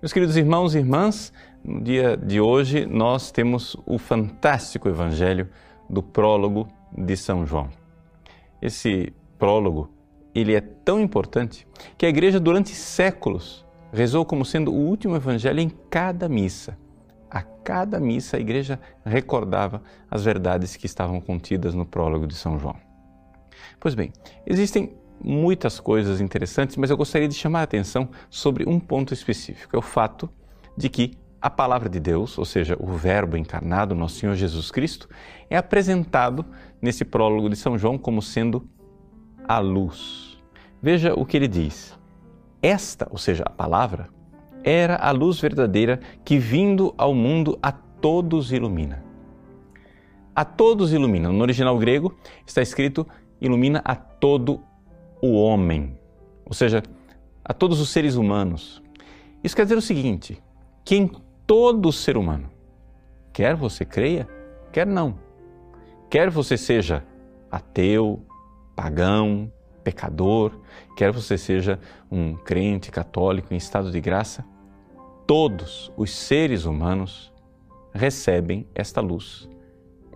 Meus 0.00 0.14
queridos 0.14 0.34
irmãos 0.34 0.74
e 0.74 0.78
irmãs, 0.78 1.30
no 1.62 1.82
dia 1.82 2.16
de 2.16 2.40
hoje 2.40 2.86
nós 2.86 3.30
temos 3.30 3.76
o 3.84 3.98
fantástico 3.98 4.88
Evangelho 4.88 5.46
do 5.90 6.02
prólogo 6.02 6.66
de 6.96 7.14
São 7.14 7.44
João. 7.44 7.68
Esse 8.62 9.12
prólogo, 9.38 9.90
ele 10.34 10.54
é 10.54 10.62
tão 10.62 10.98
importante 10.98 11.68
que 11.98 12.06
a 12.06 12.08
igreja 12.08 12.40
durante 12.40 12.74
séculos 12.74 13.62
rezou 13.92 14.24
como 14.24 14.42
sendo 14.42 14.72
o 14.72 14.86
último 14.88 15.14
evangelho 15.14 15.60
em 15.60 15.68
cada 15.68 16.30
missa 16.30 16.78
a 17.32 17.40
cada 17.40 17.98
missa 17.98 18.36
a 18.36 18.40
igreja 18.40 18.78
recordava 19.04 19.82
as 20.10 20.22
verdades 20.22 20.76
que 20.76 20.84
estavam 20.84 21.18
contidas 21.18 21.74
no 21.74 21.86
prólogo 21.86 22.26
de 22.26 22.34
São 22.34 22.58
João. 22.58 22.76
Pois 23.80 23.94
bem, 23.94 24.12
existem 24.46 24.94
muitas 25.18 25.80
coisas 25.80 26.20
interessantes, 26.20 26.76
mas 26.76 26.90
eu 26.90 26.96
gostaria 26.96 27.26
de 27.26 27.34
chamar 27.34 27.60
a 27.60 27.62
atenção 27.62 28.10
sobre 28.28 28.68
um 28.68 28.78
ponto 28.78 29.14
específico: 29.14 29.74
é 29.74 29.78
o 29.78 29.82
fato 29.82 30.28
de 30.76 30.90
que 30.90 31.16
a 31.40 31.48
palavra 31.48 31.88
de 31.88 31.98
Deus, 31.98 32.36
ou 32.36 32.44
seja, 32.44 32.76
o 32.78 32.86
Verbo 32.92 33.36
encarnado, 33.36 33.94
nosso 33.94 34.16
Senhor 34.16 34.34
Jesus 34.34 34.70
Cristo, 34.70 35.08
é 35.48 35.56
apresentado 35.56 36.44
nesse 36.80 37.04
prólogo 37.04 37.48
de 37.48 37.56
São 37.56 37.78
João 37.78 37.96
como 37.96 38.20
sendo 38.20 38.68
a 39.48 39.58
luz. 39.58 40.38
Veja 40.82 41.14
o 41.14 41.24
que 41.24 41.36
ele 41.36 41.48
diz. 41.48 41.98
Esta, 42.60 43.08
ou 43.10 43.18
seja, 43.18 43.42
a 43.44 43.50
palavra, 43.50 44.08
era 44.64 44.96
a 44.96 45.10
luz 45.10 45.40
verdadeira 45.40 46.00
que, 46.24 46.38
vindo 46.38 46.94
ao 46.96 47.14
mundo, 47.14 47.58
a 47.62 47.72
todos 47.72 48.52
ilumina. 48.52 49.04
A 50.34 50.44
todos 50.44 50.92
ilumina. 50.92 51.30
No 51.30 51.42
original 51.42 51.78
grego 51.78 52.16
está 52.46 52.62
escrito 52.62 53.06
ilumina 53.40 53.82
a 53.84 53.94
todo 53.94 54.60
o 55.20 55.34
homem, 55.34 55.98
ou 56.44 56.54
seja, 56.54 56.82
a 57.44 57.52
todos 57.52 57.80
os 57.80 57.90
seres 57.90 58.16
humanos. 58.16 58.82
Isso 59.42 59.54
quer 59.54 59.64
dizer 59.64 59.76
o 59.76 59.82
seguinte: 59.82 60.42
que 60.84 60.96
em 60.96 61.10
todo 61.46 61.92
ser 61.92 62.16
humano, 62.16 62.52
Quer 63.32 63.56
você 63.56 63.84
creia, 63.84 64.28
quer 64.70 64.86
não. 64.86 65.18
Quer 66.10 66.28
você 66.28 66.58
seja 66.58 67.02
ateu, 67.50 68.22
pagão, 68.76 69.50
pecador, 69.82 70.60
quer 70.96 71.10
você 71.10 71.38
seja 71.38 71.80
um 72.10 72.34
crente 72.34 72.90
católico 72.90 73.54
em 73.54 73.56
estado 73.56 73.90
de 73.90 74.00
graça, 74.00 74.44
todos 75.26 75.92
os 75.96 76.14
seres 76.14 76.64
humanos 76.64 77.32
recebem 77.92 78.66
esta 78.74 79.00
luz, 79.00 79.48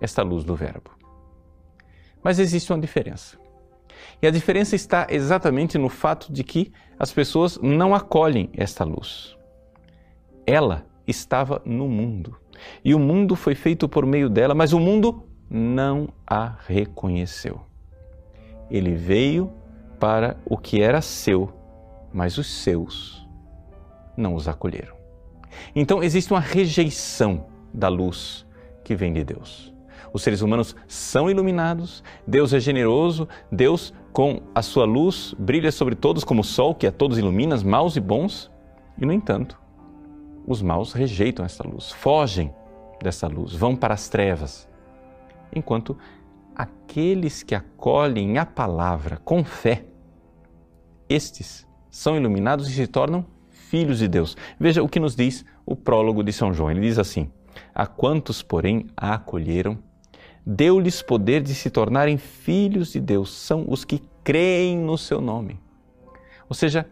esta 0.00 0.22
luz 0.22 0.44
do 0.44 0.54
Verbo. 0.54 0.90
Mas 2.22 2.38
existe 2.38 2.72
uma 2.72 2.80
diferença. 2.80 3.38
E 4.20 4.26
a 4.26 4.30
diferença 4.30 4.74
está 4.74 5.06
exatamente 5.10 5.78
no 5.78 5.88
fato 5.88 6.32
de 6.32 6.42
que 6.42 6.72
as 6.98 7.12
pessoas 7.12 7.58
não 7.58 7.94
acolhem 7.94 8.50
esta 8.54 8.84
luz. 8.84 9.36
Ela 10.46 10.86
estava 11.06 11.60
no 11.64 11.88
mundo 11.88 12.36
e 12.84 12.94
o 12.94 12.98
mundo 12.98 13.36
foi 13.36 13.54
feito 13.54 13.88
por 13.88 14.06
meio 14.06 14.28
dela, 14.28 14.54
mas 14.54 14.72
o 14.72 14.80
mundo 14.80 15.24
não 15.48 16.08
a 16.26 16.56
reconheceu. 16.66 17.60
Ele 18.70 18.94
veio 18.94 19.52
para 20.00 20.36
o 20.44 20.56
que 20.56 20.82
era 20.82 21.00
seu, 21.00 21.52
mas 22.12 22.38
os 22.38 22.46
seus 22.46 23.26
não 24.16 24.34
os 24.34 24.48
acolheram. 24.48 24.95
Então 25.74 26.02
existe 26.02 26.32
uma 26.32 26.40
rejeição 26.40 27.46
da 27.72 27.88
luz 27.88 28.46
que 28.84 28.94
vem 28.94 29.12
de 29.12 29.24
Deus. 29.24 29.74
Os 30.12 30.22
seres 30.22 30.40
humanos 30.40 30.74
são 30.86 31.28
iluminados, 31.28 32.02
Deus 32.26 32.52
é 32.52 32.60
generoso, 32.60 33.28
Deus, 33.52 33.92
com 34.12 34.40
a 34.54 34.62
sua 34.62 34.84
luz, 34.84 35.34
brilha 35.38 35.70
sobre 35.70 35.94
todos 35.94 36.24
como 36.24 36.40
o 36.40 36.44
sol 36.44 36.74
que 36.74 36.86
a 36.86 36.92
todos 36.92 37.18
ilumina, 37.18 37.56
maus 37.62 37.96
e 37.96 38.00
bons, 38.00 38.50
e 38.96 39.04
no 39.04 39.12
entanto, 39.12 39.60
os 40.46 40.62
maus 40.62 40.92
rejeitam 40.92 41.44
essa 41.44 41.66
luz, 41.66 41.90
fogem 41.90 42.54
dessa 43.02 43.26
luz, 43.26 43.52
vão 43.52 43.76
para 43.76 43.92
as 43.92 44.08
trevas. 44.08 44.68
Enquanto 45.54 45.98
aqueles 46.54 47.42
que 47.42 47.54
acolhem 47.54 48.38
a 48.38 48.46
palavra 48.46 49.18
com 49.18 49.44
fé, 49.44 49.84
estes 51.08 51.66
são 51.90 52.16
iluminados 52.16 52.68
e 52.68 52.72
se 52.72 52.86
tornam 52.86 53.24
filhos 53.68 53.98
de 53.98 54.08
Deus. 54.08 54.36
Veja 54.58 54.82
o 54.82 54.88
que 54.88 55.00
nos 55.00 55.14
diz 55.14 55.44
o 55.64 55.74
prólogo 55.76 56.22
de 56.22 56.32
São 56.32 56.52
João. 56.52 56.70
Ele 56.70 56.80
diz 56.80 56.98
assim: 56.98 57.30
A 57.74 57.86
quantos, 57.86 58.42
porém, 58.42 58.86
a 58.96 59.14
acolheram, 59.14 59.78
deu-lhes 60.44 61.02
poder 61.02 61.42
de 61.42 61.54
se 61.54 61.70
tornarem 61.70 62.16
filhos 62.16 62.92
de 62.92 63.00
Deus, 63.00 63.30
são 63.32 63.64
os 63.68 63.84
que 63.84 64.02
creem 64.22 64.78
no 64.78 64.96
seu 64.96 65.20
nome. 65.20 65.60
Ou 66.48 66.54
seja, 66.54 66.86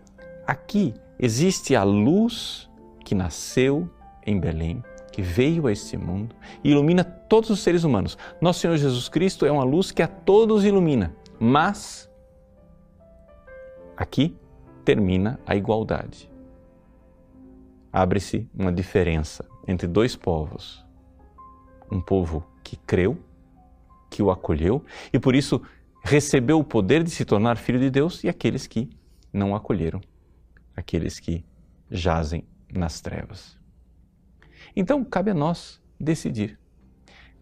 aqui 0.46 0.94
existe 1.18 1.77
a 1.77 1.85
luz 1.85 2.68
que 3.05 3.14
nasceu 3.14 3.88
em 4.27 4.38
Belém 4.38 4.83
que 5.14 5.22
veio 5.22 5.68
a 5.68 5.72
este 5.72 5.96
mundo 5.96 6.35
e 6.64 6.72
ilumina 6.72 7.05
todos 7.05 7.48
os 7.48 7.61
seres 7.61 7.85
humanos. 7.85 8.18
Nosso 8.40 8.59
Senhor 8.59 8.77
Jesus 8.77 9.09
Cristo 9.09 9.46
é 9.46 9.53
uma 9.53 9.62
luz 9.62 9.92
que 9.92 10.03
a 10.03 10.09
todos 10.09 10.64
ilumina, 10.64 11.14
mas 11.38 12.11
aqui 13.96 14.37
termina 14.85 15.38
a 15.46 15.55
igualdade. 15.55 16.29
Abre-se 17.96 18.50
uma 18.52 18.72
diferença 18.72 19.48
entre 19.68 19.87
dois 19.87 20.16
povos. 20.16 20.85
Um 21.88 22.00
povo 22.00 22.44
que 22.64 22.76
creu, 22.76 23.16
que 24.11 24.20
o 24.20 24.33
acolheu 24.33 24.85
e 25.12 25.18
por 25.20 25.37
isso 25.37 25.62
recebeu 26.02 26.59
o 26.59 26.64
poder 26.64 27.04
de 27.04 27.11
se 27.11 27.24
tornar 27.24 27.57
filho 27.57 27.78
de 27.78 27.88
Deus, 27.88 28.24
e 28.24 28.28
aqueles 28.28 28.66
que 28.66 28.90
não 29.33 29.54
acolheram, 29.54 30.00
aqueles 30.76 31.20
que 31.20 31.44
jazem 31.88 32.44
nas 32.68 33.00
trevas. 33.00 33.57
Então, 34.74 35.04
cabe 35.04 35.30
a 35.30 35.35
nós 35.35 35.80
decidir. 35.98 36.59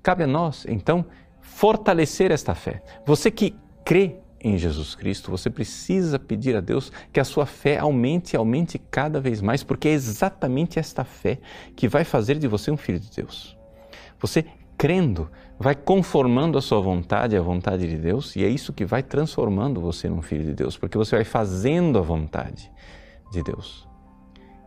Cabe 0.03 0.25
a 0.25 0.27
nós, 0.27 0.67
então, 0.69 1.07
fortalecer 1.41 2.31
esta 2.31 2.55
fé. 2.55 2.83
Você 3.07 3.31
que 3.31 3.57
crê 3.87 4.21
em 4.43 4.59
Jesus 4.59 4.95
Cristo, 4.95 5.31
você 5.31 5.49
precisa 5.49 6.19
pedir 6.19 6.57
a 6.57 6.61
Deus 6.61 6.91
que 7.13 7.21
a 7.21 7.25
sua 7.25 7.47
fé 7.47 7.79
aumente 7.79 8.35
e 8.35 8.37
aumente 8.37 8.79
cada 8.79 9.21
vez 9.21 9.41
mais, 9.41 9.63
porque 9.63 9.89
é 9.89 9.93
exatamente 9.93 10.79
esta 10.79 11.05
fé 11.05 11.39
que 11.77 11.87
vai 11.87 12.05
fazer 12.05 12.39
de 12.39 12.49
você 12.49 12.71
um 12.71 12.77
filho 12.77 12.99
de 12.99 13.11
Deus. 13.11 13.57
Você 14.21 14.45
crendo, 14.77 15.31
vai 15.59 15.77
conformando 15.77 16.59
a 16.59 16.61
sua 16.61 16.81
vontade 16.81 17.37
à 17.37 17.41
vontade 17.41 17.89
de 17.89 17.97
Deus 17.97 18.35
e 18.35 18.45
é 18.45 18.49
isso 18.49 18.73
que 18.73 18.85
vai 18.85 19.03
transformando 19.03 19.81
você 19.81 20.09
num 20.09 20.21
filho 20.21 20.45
de 20.45 20.55
Deus, 20.55 20.77
porque 20.77 20.99
você 20.99 21.15
vai 21.15 21.25
fazendo 21.25 21.99
a 21.99 22.03
vontade 22.03 22.71
de 23.31 23.43
Deus. 23.45 23.89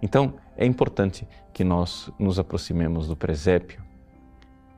Então, 0.01 0.35
é 0.55 0.65
importante 0.65 1.27
que 1.53 1.63
nós 1.63 2.09
nos 2.17 2.39
aproximemos 2.39 3.07
do 3.07 3.15
presépio 3.15 3.83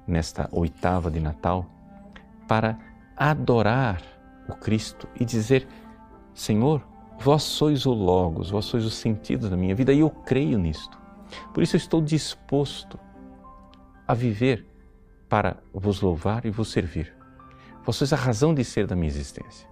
nesta 0.07 0.49
oitava 0.51 1.11
de 1.11 1.19
Natal 1.19 1.65
para 2.47 2.79
adorar 3.15 4.01
o 4.47 4.55
Cristo 4.55 5.07
e 5.19 5.25
dizer: 5.25 5.67
Senhor, 6.33 6.85
vós 7.19 7.43
sois 7.43 7.85
o 7.85 7.93
Logos, 7.93 8.49
vós 8.49 8.65
sois 8.65 8.85
o 8.85 8.89
sentido 8.89 9.49
da 9.49 9.57
minha 9.57 9.75
vida 9.75 9.93
e 9.93 9.99
eu 9.99 10.09
creio 10.09 10.57
nisto. 10.57 10.97
Por 11.53 11.61
isso 11.61 11.75
eu 11.75 11.79
estou 11.79 12.01
disposto 12.01 12.99
a 14.07 14.13
viver 14.13 14.65
para 15.27 15.57
vos 15.73 16.01
louvar 16.01 16.45
e 16.45 16.49
vos 16.49 16.69
servir. 16.69 17.13
Vós 17.83 17.95
sois 17.95 18.13
a 18.13 18.17
razão 18.17 18.53
de 18.53 18.63
ser 18.63 18.87
da 18.87 18.95
minha 18.95 19.07
existência. 19.07 19.67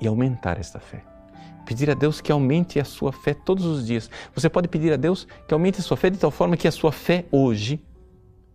E 0.00 0.06
aumentar 0.06 0.58
esta 0.58 0.78
fé 0.78 1.04
pedir 1.68 1.90
a 1.90 1.94
Deus 1.94 2.18
que 2.22 2.32
aumente 2.32 2.80
a 2.80 2.84
sua 2.84 3.12
fé 3.12 3.34
todos 3.34 3.66
os 3.66 3.86
dias. 3.86 4.10
Você 4.34 4.48
pode 4.48 4.66
pedir 4.68 4.90
a 4.90 4.96
Deus 4.96 5.28
que 5.46 5.52
aumente 5.52 5.80
a 5.80 5.82
sua 5.82 5.98
fé 5.98 6.08
de 6.08 6.16
tal 6.16 6.30
forma 6.30 6.56
que 6.56 6.66
a 6.66 6.72
sua 6.72 6.90
fé 6.90 7.26
hoje 7.30 7.84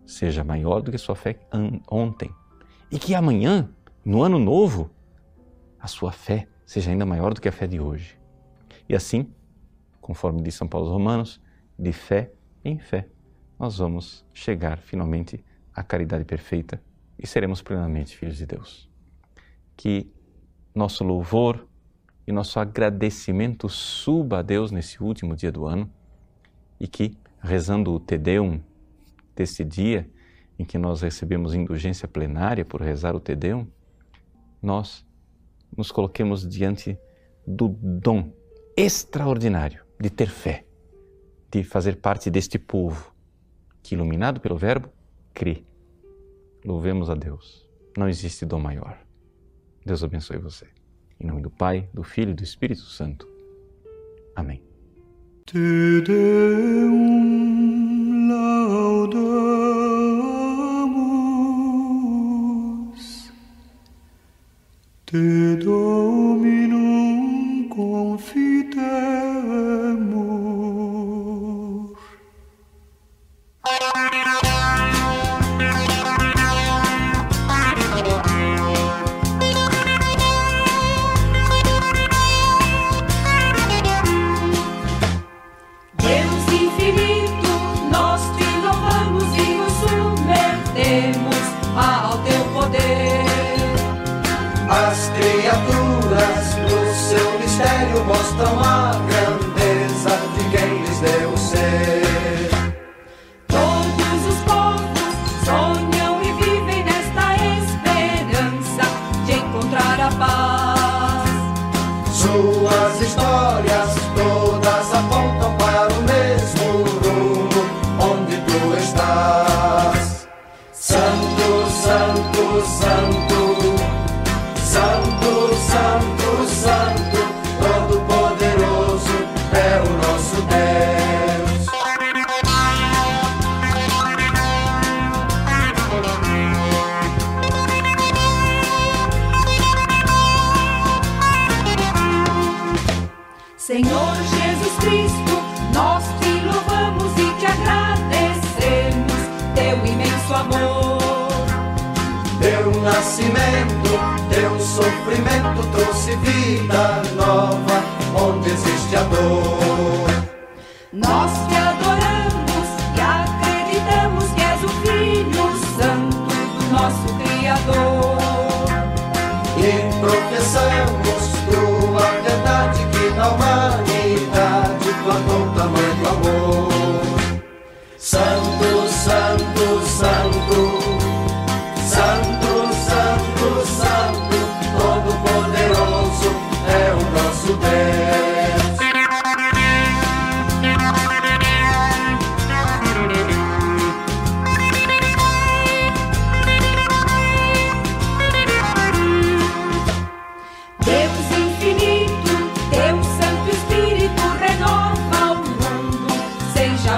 seja 0.03 0.43
maior 0.43 0.82
do 0.82 0.89
que 0.89 0.95
a 0.95 0.99
sua 0.99 1.15
fé 1.15 1.38
ontem. 1.88 2.32
E 2.91 2.97
que 2.97 3.13
amanhã, 3.13 3.69
no 4.03 4.21
ano 4.21 4.39
novo, 4.39 4.89
a 5.79 5.87
sua 5.87 6.11
fé 6.11 6.47
seja 6.65 6.91
ainda 6.91 7.05
maior 7.05 7.33
do 7.33 7.41
que 7.41 7.47
a 7.47 7.51
fé 7.51 7.67
de 7.67 7.79
hoje. 7.79 8.19
E 8.87 8.95
assim, 8.95 9.31
conforme 10.01 10.41
diz 10.41 10.55
São 10.55 10.67
Paulo 10.67 10.87
aos 10.87 10.93
Romanos, 10.93 11.41
de 11.77 11.91
fé 11.91 12.31
em 12.63 12.77
fé, 12.77 13.07
nós 13.59 13.77
vamos 13.77 14.25
chegar 14.33 14.77
finalmente 14.77 15.43
à 15.73 15.83
caridade 15.83 16.25
perfeita 16.25 16.81
e 17.17 17.25
seremos 17.25 17.61
plenamente 17.61 18.15
filhos 18.15 18.37
de 18.37 18.45
Deus. 18.45 18.89
Que 19.75 20.11
nosso 20.75 21.03
louvor, 21.03 21.67
e 22.25 22.31
nosso 22.31 22.59
agradecimento 22.59 23.67
suba 23.67 24.39
a 24.39 24.41
Deus 24.41 24.71
nesse 24.71 25.03
último 25.03 25.35
dia 25.35 25.51
do 25.51 25.65
ano 25.65 25.89
e 26.79 26.87
que, 26.87 27.17
rezando 27.41 27.93
o 27.93 27.99
Te 27.99 28.17
Deum 28.17 28.61
desse 29.35 29.63
dia 29.63 30.09
em 30.57 30.63
que 30.63 30.77
nós 30.77 31.01
recebemos 31.01 31.53
indulgência 31.53 32.07
plenária 32.07 32.63
por 32.63 32.81
rezar 32.81 33.15
o 33.15 33.19
Te 33.19 33.35
Deum, 33.35 33.67
nós 34.63 35.06
nos 35.76 35.91
coloquemos 35.91 36.47
diante 36.47 36.97
do 37.45 37.67
dom 37.67 38.32
extraordinário 38.78 39.84
de 39.99 40.10
ter 40.10 40.30
fé, 40.30 40.65
de 41.52 41.63
fazer 41.63 41.97
parte 41.97 42.30
deste 42.32 42.58
povo 42.58 43.13
que, 43.82 43.95
iluminado 43.95 44.39
pelo 44.39 44.58
Verbo, 44.58 44.89
crê. 45.34 45.63
Louvemos 46.65 47.10
a 47.10 47.15
Deus. 47.15 47.69
Não 47.97 48.08
existe 48.08 48.45
dom 48.45 48.60
maior. 48.60 48.97
Deus 49.86 50.04
abençoe 50.04 50.38
você. 50.38 50.67
Em 51.19 51.28
nome 51.28 51.41
do 51.41 51.49
Pai, 51.49 51.89
do 51.93 52.04
Filho 52.04 52.32
e 52.32 52.34
do 52.34 52.43
Espírito 52.43 52.84
Santo. 52.84 53.28
Amém. 54.36 54.63
Te 55.45 56.02
Deum 56.02 57.32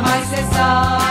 jamais 0.06 0.26
cessar. 0.26 1.05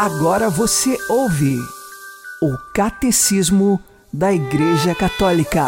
Agora 0.00 0.48
você 0.48 0.96
ouve 1.08 1.56
o 2.40 2.56
Catecismo 2.72 3.82
da 4.12 4.32
Igreja 4.32 4.94
Católica. 4.94 5.60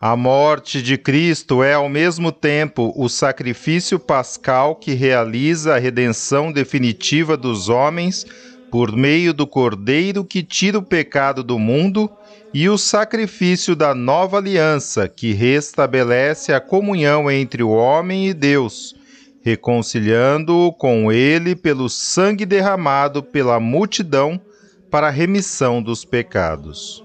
A 0.00 0.14
morte 0.14 0.80
de 0.80 0.96
Cristo 0.96 1.60
é 1.64 1.74
ao 1.74 1.88
mesmo 1.88 2.30
tempo 2.30 2.92
o 2.94 3.08
sacrifício 3.08 3.98
pascal 3.98 4.76
que 4.76 4.94
realiza 4.94 5.74
a 5.74 5.78
redenção 5.80 6.52
definitiva 6.52 7.36
dos 7.36 7.68
homens 7.68 8.24
por 8.70 8.94
meio 8.94 9.34
do 9.34 9.48
Cordeiro 9.48 10.24
que 10.24 10.40
tira 10.40 10.78
o 10.78 10.82
pecado 10.82 11.42
do 11.42 11.58
mundo 11.58 12.08
e 12.52 12.68
o 12.68 12.78
sacrifício 12.78 13.74
da 13.74 13.92
nova 13.92 14.36
aliança 14.36 15.08
que 15.08 15.32
restabelece 15.32 16.52
a 16.52 16.60
comunhão 16.60 17.28
entre 17.28 17.60
o 17.64 17.70
homem 17.70 18.28
e 18.28 18.32
Deus, 18.32 18.94
reconciliando-o 19.44 20.72
com 20.72 21.12
ele 21.12 21.54
pelo 21.54 21.90
sangue 21.90 22.46
derramado 22.46 23.22
pela 23.22 23.60
multidão 23.60 24.40
para 24.90 25.08
a 25.08 25.10
remissão 25.10 25.82
dos 25.82 26.02
pecados. 26.02 27.04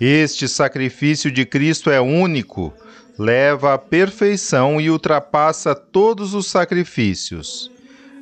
Este 0.00 0.46
sacrifício 0.46 1.30
de 1.30 1.44
Cristo 1.44 1.90
é 1.90 2.00
único, 2.00 2.72
leva 3.18 3.74
à 3.74 3.78
perfeição 3.78 4.80
e 4.80 4.88
ultrapassa 4.88 5.74
todos 5.74 6.34
os 6.34 6.46
sacrifícios. 6.46 7.70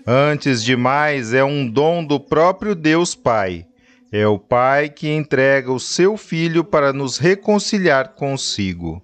Antes 0.06 0.64
de 0.64 0.74
mais, 0.74 1.34
é 1.34 1.44
um 1.44 1.68
dom 1.68 2.02
do 2.02 2.18
próprio 2.18 2.74
Deus 2.74 3.14
Pai. 3.14 3.66
É 4.10 4.26
o 4.26 4.38
Pai 4.38 4.88
que 4.88 5.08
entrega 5.08 5.70
o 5.70 5.80
seu 5.80 6.16
Filho 6.16 6.64
para 6.64 6.92
nos 6.92 7.18
reconciliar 7.18 8.14
consigo. 8.14 9.02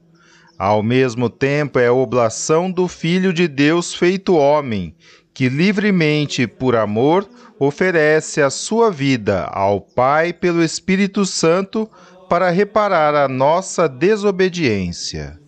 Ao 0.61 0.83
mesmo 0.83 1.31
tempo, 1.31 1.79
é 1.79 1.87
a 1.87 1.93
oblação 1.95 2.71
do 2.71 2.87
Filho 2.87 3.33
de 3.33 3.49
Deus 3.49 3.95
feito 3.95 4.35
homem, 4.35 4.95
que 5.33 5.49
livremente, 5.49 6.47
por 6.47 6.77
amor, 6.77 7.27
oferece 7.59 8.43
a 8.43 8.51
sua 8.51 8.91
vida 8.91 9.45
ao 9.45 9.81
Pai 9.81 10.35
pelo 10.35 10.63
Espírito 10.63 11.25
Santo 11.25 11.89
para 12.29 12.51
reparar 12.51 13.15
a 13.15 13.27
nossa 13.27 13.89
desobediência. 13.89 15.41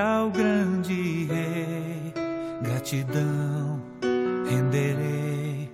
Ao 0.00 0.30
grande 0.30 1.26
Rei. 1.26 2.12
Gratidão 2.62 3.80
renderei 4.48 5.70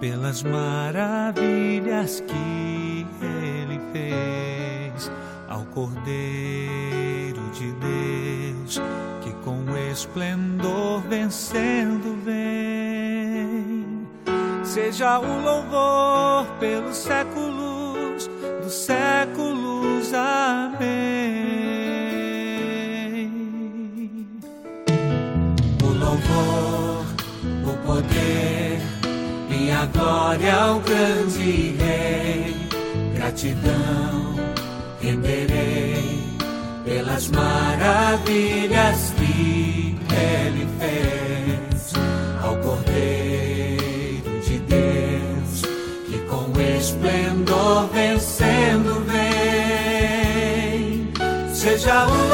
pelas 0.00 0.42
maravilhas 0.42 2.20
que 2.20 3.06
Ele 3.22 3.80
fez 3.92 5.10
ao 5.48 5.64
Cordeiro 5.66 7.42
de 7.52 7.72
Deus 7.72 8.80
que 9.22 9.32
com 9.44 9.64
esplendor 9.90 11.00
vencendo 11.08 12.16
vem. 12.24 14.06
Seja 14.64 15.18
o 15.18 15.40
louvor 15.42 16.46
pelos 16.58 16.96
séculos 16.96 17.65
glória 30.36 30.54
ao 30.54 30.80
grande 30.80 31.74
Rei. 31.78 32.54
Gratidão 33.14 34.34
renderei 35.00 36.22
pelas 36.84 37.28
maravilhas 37.28 39.14
que 39.16 39.96
Ele 40.12 40.68
fez 40.78 41.92
ao 42.42 42.56
Cordeiro 42.58 44.40
de 44.44 44.58
Deus 44.60 45.62
que 46.06 46.18
com 46.28 46.52
esplendor 46.60 47.88
vencendo 47.88 49.04
vem. 49.06 49.16
Seja 51.52 52.06
o 52.06 52.25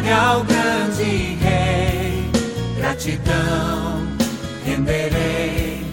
glória 0.00 0.16
ao 0.16 0.44
grande 0.44 1.36
Rei. 1.40 2.30
Gratidão 2.76 4.06
renderei 4.64 5.84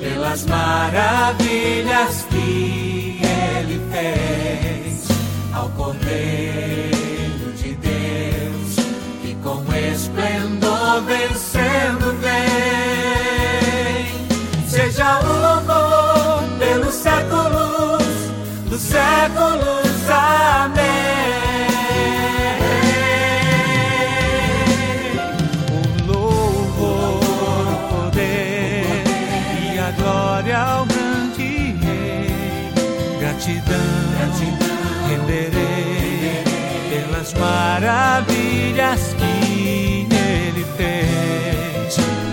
pelas 0.00 0.46
maravilhas 0.46 2.26
que 2.30 3.20
ele 3.22 3.80
fez 3.90 5.08
ao 5.52 5.68
Cordeiro 5.70 7.52
de 7.56 7.74
Deus 7.74 8.76
que 9.22 9.34
com 9.42 9.62
esplendor 9.74 11.02
vencendo 11.02 11.41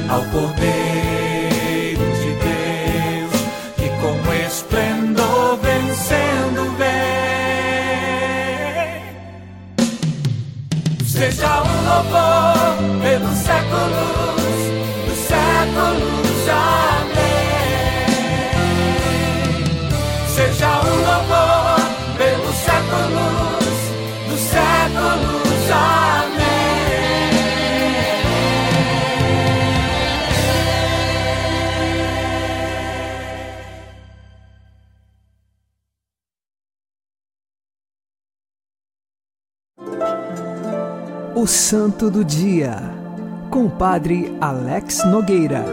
ao 0.10 0.24
Cordeiro 0.26 2.06
de 2.20 2.32
Deus 2.44 3.36
que 3.78 3.90
com 4.02 4.16
esplendor 4.48 5.58
vencendo 5.58 6.62
vem. 6.78 7.10
Seja 11.06 11.62
o 11.62 11.66
louvor 11.88 12.29
Santo 41.70 42.10
do 42.10 42.26
Dia, 42.26 42.78
com 43.52 43.66
o 43.66 43.70
Padre 43.70 44.36
Alex 44.42 45.06
Nogueira. 45.06 45.64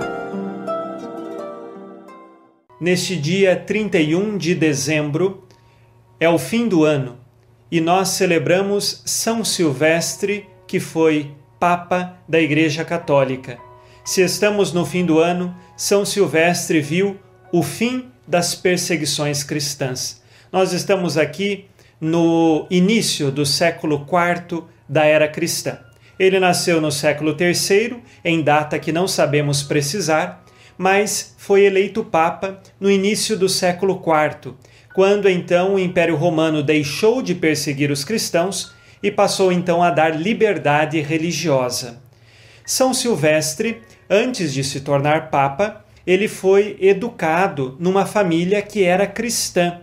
Neste 2.78 3.16
dia 3.16 3.56
31 3.56 4.36
de 4.36 4.54
dezembro, 4.54 5.48
é 6.20 6.28
o 6.28 6.38
fim 6.38 6.68
do 6.68 6.84
ano 6.84 7.16
e 7.72 7.80
nós 7.80 8.10
celebramos 8.10 9.00
São 9.06 9.42
Silvestre, 9.42 10.46
que 10.66 10.78
foi 10.78 11.34
Papa 11.58 12.18
da 12.28 12.38
Igreja 12.38 12.84
Católica. 12.84 13.58
Se 14.04 14.20
estamos 14.20 14.74
no 14.74 14.84
fim 14.84 15.02
do 15.02 15.18
ano, 15.18 15.56
São 15.78 16.04
Silvestre 16.04 16.78
viu 16.78 17.16
o 17.50 17.62
fim 17.62 18.10
das 18.28 18.54
perseguições 18.54 19.42
cristãs. 19.42 20.20
Nós 20.52 20.74
estamos 20.74 21.16
aqui 21.16 21.64
no 21.98 22.66
início 22.70 23.30
do 23.30 23.46
século 23.46 24.06
IV 24.06 24.64
da 24.86 25.06
era 25.06 25.26
cristã. 25.26 25.85
Ele 26.18 26.40
nasceu 26.40 26.80
no 26.80 26.90
século 26.90 27.36
III, 27.38 28.02
em 28.24 28.42
data 28.42 28.78
que 28.78 28.92
não 28.92 29.06
sabemos 29.06 29.62
precisar, 29.62 30.44
mas 30.78 31.34
foi 31.38 31.64
eleito 31.64 32.04
Papa 32.04 32.60
no 32.80 32.90
início 32.90 33.36
do 33.36 33.48
século 33.48 34.02
IV, 34.02 34.54
quando 34.94 35.28
então 35.28 35.74
o 35.74 35.78
Império 35.78 36.16
Romano 36.16 36.62
deixou 36.62 37.20
de 37.20 37.34
perseguir 37.34 37.90
os 37.90 38.04
cristãos 38.04 38.74
e 39.02 39.10
passou 39.10 39.52
então 39.52 39.82
a 39.82 39.90
dar 39.90 40.18
liberdade 40.18 41.00
religiosa. 41.00 42.02
São 42.64 42.92
Silvestre, 42.94 43.82
antes 44.08 44.52
de 44.52 44.64
se 44.64 44.80
tornar 44.80 45.30
Papa, 45.30 45.84
ele 46.06 46.28
foi 46.28 46.76
educado 46.80 47.76
numa 47.78 48.06
família 48.06 48.62
que 48.62 48.84
era 48.84 49.06
cristã. 49.06 49.80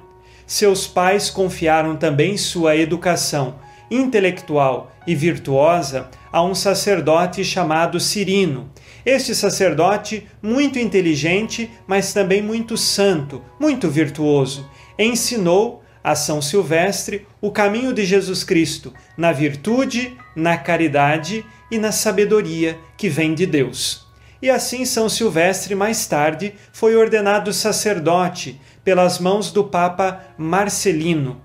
Seus 0.47 0.87
pais 0.87 1.29
confiaram 1.29 1.95
também 1.95 2.37
sua 2.37 2.75
educação 2.75 3.55
intelectual 3.89 4.92
e 5.05 5.15
virtuosa 5.15 6.09
a 6.31 6.43
um 6.43 6.55
sacerdote 6.55 7.43
chamado 7.43 7.99
Cirino. 7.99 8.71
Este 9.05 9.35
sacerdote, 9.35 10.27
muito 10.41 10.79
inteligente, 10.79 11.69
mas 11.85 12.13
também 12.13 12.41
muito 12.41 12.77
santo, 12.77 13.41
muito 13.59 13.89
virtuoso, 13.89 14.69
ensinou 14.97 15.83
a 16.03 16.15
São 16.15 16.41
Silvestre 16.41 17.25
o 17.41 17.51
caminho 17.51 17.93
de 17.93 18.05
Jesus 18.05 18.43
Cristo 18.43 18.93
na 19.17 19.31
virtude, 19.31 20.17
na 20.35 20.57
caridade 20.57 21.45
e 21.71 21.77
na 21.77 21.91
sabedoria 21.91 22.77
que 22.97 23.07
vem 23.07 23.33
de 23.33 23.45
Deus. 23.45 24.05
E 24.41 24.49
assim 24.49 24.83
São 24.83 25.07
Silvestre, 25.07 25.73
mais 25.73 26.05
tarde, 26.05 26.53
foi 26.73 26.95
ordenado 26.95 27.53
sacerdote 27.53 28.59
pelas 28.83 29.17
mãos 29.17 29.51
do 29.51 29.63
Papa 29.63 30.21
Marcelino. 30.37 31.41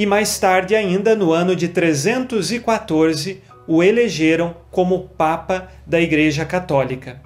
E 0.00 0.06
mais 0.06 0.38
tarde, 0.38 0.74
ainda 0.74 1.14
no 1.14 1.30
ano 1.30 1.54
de 1.54 1.68
314, 1.68 3.42
o 3.68 3.82
elegeram 3.82 4.56
como 4.70 5.10
Papa 5.10 5.68
da 5.86 6.00
Igreja 6.00 6.42
Católica. 6.46 7.20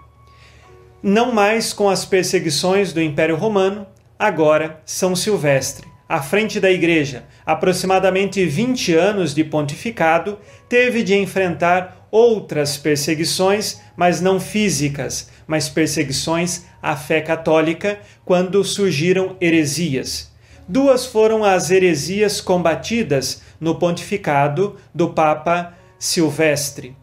Não 1.01 1.31
mais 1.31 1.73
com 1.73 1.89
as 1.89 2.05
perseguições 2.05 2.93
do 2.93 3.01
Império 3.01 3.37
Romano, 3.37 3.87
agora 4.19 4.81
São 4.85 5.15
Silvestre, 5.15 5.87
à 6.09 6.21
frente 6.21 6.59
da 6.59 6.69
Igreja, 6.69 7.23
aproximadamente 7.47 8.45
20 8.45 8.93
anos 8.93 9.33
de 9.33 9.45
pontificado, 9.45 10.37
teve 10.69 11.05
de 11.05 11.15
enfrentar 11.15 12.09
outras 12.11 12.77
perseguições, 12.77 13.81
mas 13.97 14.21
não 14.21 14.41
físicas, 14.41 15.31
mas 15.47 15.69
perseguições 15.69 16.65
à 16.83 16.97
fé 16.97 17.21
católica, 17.21 18.01
quando 18.25 18.65
surgiram 18.65 19.37
heresias. 19.41 20.34
Duas 20.67 21.05
foram 21.05 21.45
as 21.45 21.71
heresias 21.71 22.41
combatidas 22.41 23.43
no 23.61 23.75
pontificado 23.75 24.77
do 24.95 25.11
Papa 25.11 25.75
Silvestre. 25.99 26.97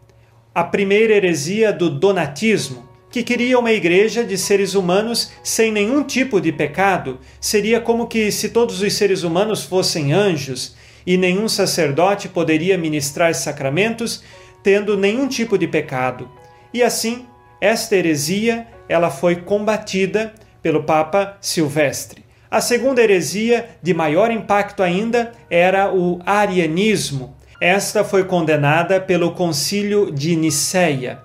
A 0.52 0.64
primeira 0.64 1.14
heresia 1.14 1.72
do 1.72 1.88
Donatismo, 1.88 2.88
que 3.08 3.22
queria 3.22 3.56
uma 3.58 3.70
igreja 3.70 4.24
de 4.24 4.36
seres 4.36 4.74
humanos 4.74 5.30
sem 5.44 5.70
nenhum 5.70 6.02
tipo 6.02 6.40
de 6.40 6.50
pecado, 6.50 7.20
seria 7.40 7.80
como 7.80 8.08
que 8.08 8.32
se 8.32 8.48
todos 8.48 8.82
os 8.82 8.92
seres 8.94 9.22
humanos 9.22 9.62
fossem 9.62 10.12
anjos 10.12 10.74
e 11.06 11.16
nenhum 11.16 11.48
sacerdote 11.48 12.28
poderia 12.28 12.76
ministrar 12.76 13.32
sacramentos 13.32 14.24
tendo 14.60 14.96
nenhum 14.96 15.28
tipo 15.28 15.56
de 15.56 15.68
pecado. 15.68 16.28
E 16.74 16.82
assim, 16.82 17.26
esta 17.60 17.94
heresia, 17.94 18.66
ela 18.88 19.08
foi 19.08 19.36
combatida 19.36 20.34
pelo 20.60 20.82
Papa 20.82 21.36
Silvestre. 21.40 22.24
A 22.52 22.60
segunda 22.60 23.00
heresia, 23.02 23.66
de 23.82 23.94
maior 23.94 24.30
impacto 24.30 24.82
ainda, 24.82 25.32
era 25.48 25.90
o 25.90 26.20
arianismo. 26.26 27.34
Esta 27.58 28.04
foi 28.04 28.24
condenada 28.24 29.00
pelo 29.00 29.32
Concílio 29.32 30.12
de 30.12 30.36
Nicéia. 30.36 31.20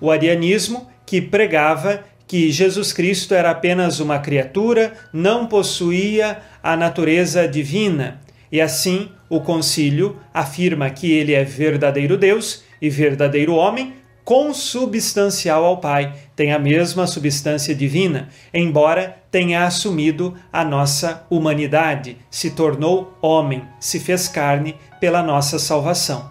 O 0.00 0.12
arianismo, 0.12 0.88
que 1.04 1.20
pregava 1.20 2.04
que 2.24 2.52
Jesus 2.52 2.92
Cristo 2.92 3.34
era 3.34 3.50
apenas 3.50 3.98
uma 3.98 4.20
criatura, 4.20 4.92
não 5.12 5.44
possuía 5.44 6.40
a 6.62 6.76
natureza 6.76 7.48
divina. 7.48 8.20
E 8.52 8.60
assim, 8.60 9.10
o 9.28 9.40
concílio 9.40 10.20
afirma 10.32 10.88
que 10.88 11.10
ele 11.10 11.34
é 11.34 11.42
verdadeiro 11.42 12.16
Deus 12.16 12.62
e 12.80 12.88
verdadeiro 12.88 13.56
homem, 13.56 13.94
consubstancial 14.30 15.64
ao 15.64 15.78
Pai, 15.78 16.14
tem 16.36 16.52
a 16.52 16.58
mesma 16.60 17.04
substância 17.04 17.74
divina, 17.74 18.28
embora 18.54 19.16
tenha 19.28 19.64
assumido 19.64 20.36
a 20.52 20.64
nossa 20.64 21.26
humanidade, 21.28 22.16
se 22.30 22.52
tornou 22.52 23.12
homem, 23.20 23.64
se 23.80 23.98
fez 23.98 24.28
carne 24.28 24.76
pela 25.00 25.20
nossa 25.20 25.58
salvação. 25.58 26.30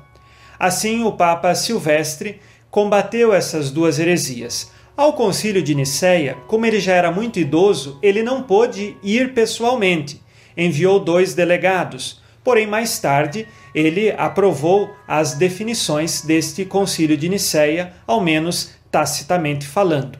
Assim, 0.58 1.04
o 1.04 1.12
Papa 1.12 1.54
Silvestre 1.54 2.40
combateu 2.72 3.34
essas 3.34 3.70
duas 3.70 4.00
heresias. 4.00 4.72
Ao 4.96 5.12
concílio 5.12 5.62
de 5.62 5.76
Nicéia, 5.76 6.38
como 6.48 6.66
ele 6.66 6.80
já 6.80 6.94
era 6.94 7.12
muito 7.12 7.38
idoso, 7.38 8.00
ele 8.02 8.24
não 8.24 8.44
pôde 8.44 8.96
ir 9.04 9.34
pessoalmente. 9.34 10.22
Enviou 10.56 11.02
dois 11.02 11.34
delegados, 11.34 12.22
porém 12.46 12.66
mais 12.66 12.98
tarde 12.98 13.46
ele 13.74 14.12
aprovou 14.12 14.96
as 15.08 15.34
definições 15.34 16.22
deste 16.22 16.66
Concílio 16.66 17.18
de 17.18 17.30
Nicéia, 17.30 17.94
ao 18.06 18.22
menos 18.22 18.72
tacitamente 18.92 19.66
falando. 19.66 20.18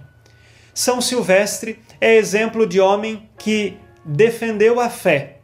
São 0.74 1.02
Silvestre 1.02 1.80
é 2.00 2.16
exemplo 2.16 2.66
de 2.68 2.80
homem 2.80 3.28
que 3.38 3.78
defendeu 4.06 4.80
a 4.80 4.90
fé. 4.90 5.38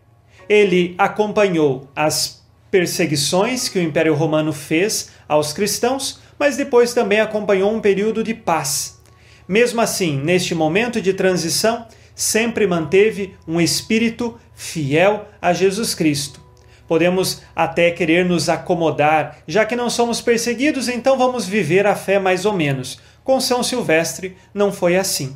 Ele 0.48 0.96
acompanhou 0.98 1.90
as 1.96 2.44
perseguições 2.70 3.68
que 3.68 3.80
o 3.80 3.82
Império 3.82 4.14
Romano 4.14 4.54
fez 4.54 5.10
aos 5.28 5.52
cristãos, 5.52 6.20
mas 6.38 6.56
depois 6.56 6.94
também 6.94 7.20
acompanhou 7.20 7.74
um 7.74 7.82
período 7.82 8.24
de 8.24 8.34
paz. 8.34 9.02
Mesmo 9.48 9.82
assim, 9.82 10.18
neste 10.18 10.54
momento 10.54 11.02
de 11.02 11.14
transição, 11.14 11.88
sempre 12.14 12.68
manteve 12.68 13.36
um 13.48 13.60
espírito 13.60 14.40
fiel 14.54 15.28
a 15.42 15.54
Jesus 15.54 15.94
Cristo 15.94 16.45
Podemos 16.88 17.42
até 17.56 17.92
querer 17.92 18.26
nos 18.26 18.48
acomodar, 18.50 19.40
já 19.48 19.66
que 19.66 19.76
não 19.76 19.90
somos 19.90 20.22
perseguidos, 20.22 20.88
então 20.88 21.18
vamos 21.18 21.46
viver 21.46 21.88
a 21.88 21.96
fé 21.96 22.20
mais 22.20 22.46
ou 22.46 22.54
menos. 22.54 23.00
Com 23.24 23.40
São 23.40 23.64
Silvestre 23.64 24.38
não 24.54 24.72
foi 24.72 24.96
assim. 24.96 25.36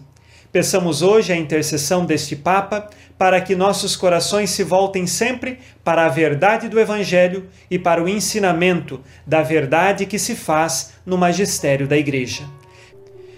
Peçamos 0.51 1.01
hoje 1.01 1.31
a 1.31 1.35
intercessão 1.35 2.05
deste 2.05 2.35
Papa 2.35 2.89
para 3.17 3.39
que 3.41 3.55
nossos 3.55 3.95
corações 3.95 4.49
se 4.49 4.63
voltem 4.63 5.05
sempre 5.05 5.59
para 5.83 6.05
a 6.05 6.09
verdade 6.09 6.67
do 6.67 6.79
Evangelho 6.79 7.47
e 7.69 7.77
para 7.77 8.03
o 8.03 8.07
ensinamento 8.07 9.01
da 9.27 9.41
verdade 9.41 10.05
que 10.05 10.17
se 10.17 10.35
faz 10.35 10.93
no 11.05 11.17
magistério 11.17 11.87
da 11.87 11.97
Igreja. 11.97 12.43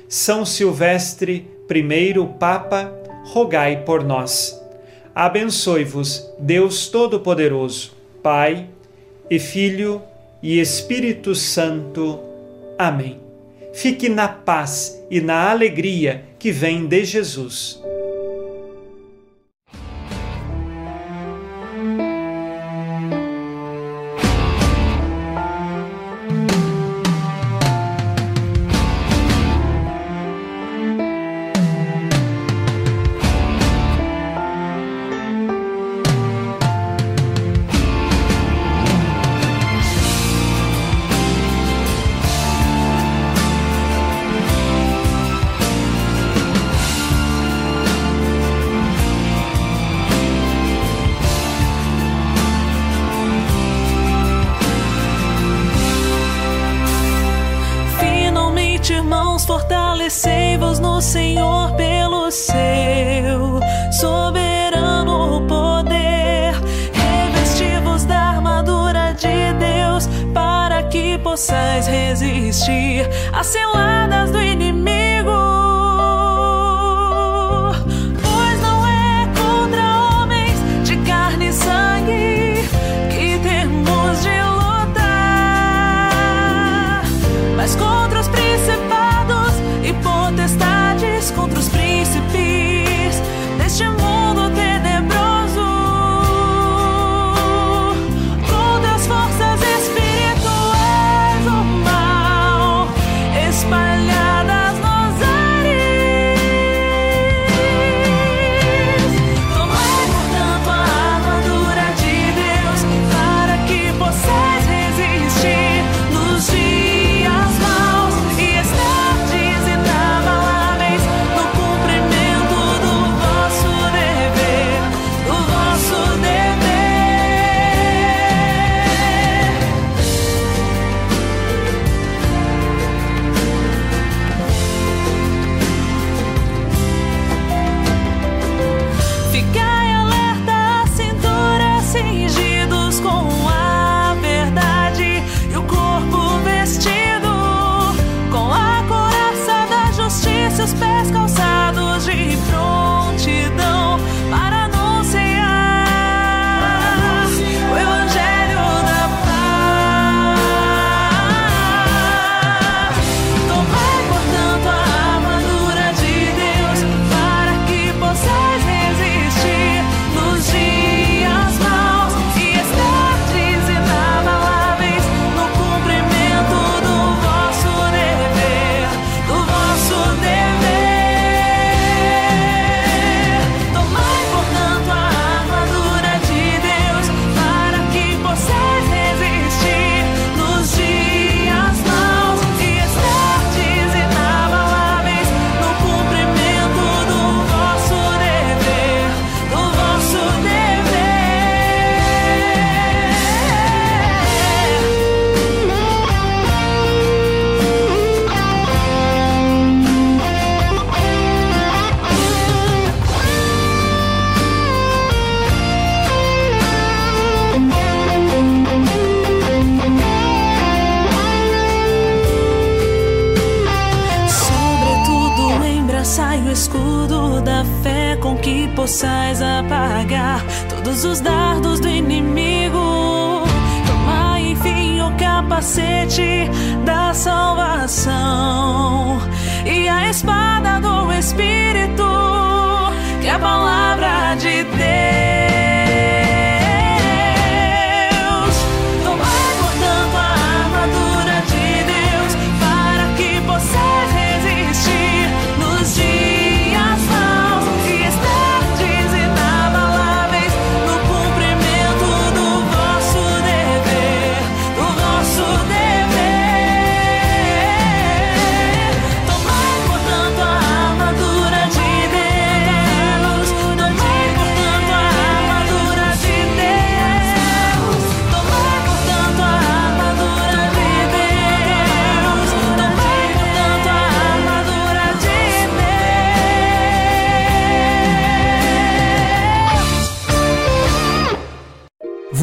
São 0.08 0.46
Silvestre, 0.46 1.50
primeiro 1.68 2.26
Papa, 2.40 2.94
rogai 3.26 3.84
por 3.84 4.04
nós. 4.04 4.58
Abençoe-vos, 5.14 6.30
Deus 6.40 6.88
Todo-Poderoso. 6.88 8.01
Pai 8.22 8.68
e 9.30 9.40
Filho 9.40 10.02
e 10.42 10.60
Espírito 10.60 11.34
Santo. 11.36 12.20
Amém. 12.78 13.20
Fique 13.74 14.10
na 14.10 14.28
paz 14.28 15.02
e 15.10 15.22
na 15.22 15.50
alegria 15.50 16.26
que 16.38 16.52
vem 16.52 16.86
de 16.86 17.04
Jesus. 17.06 17.82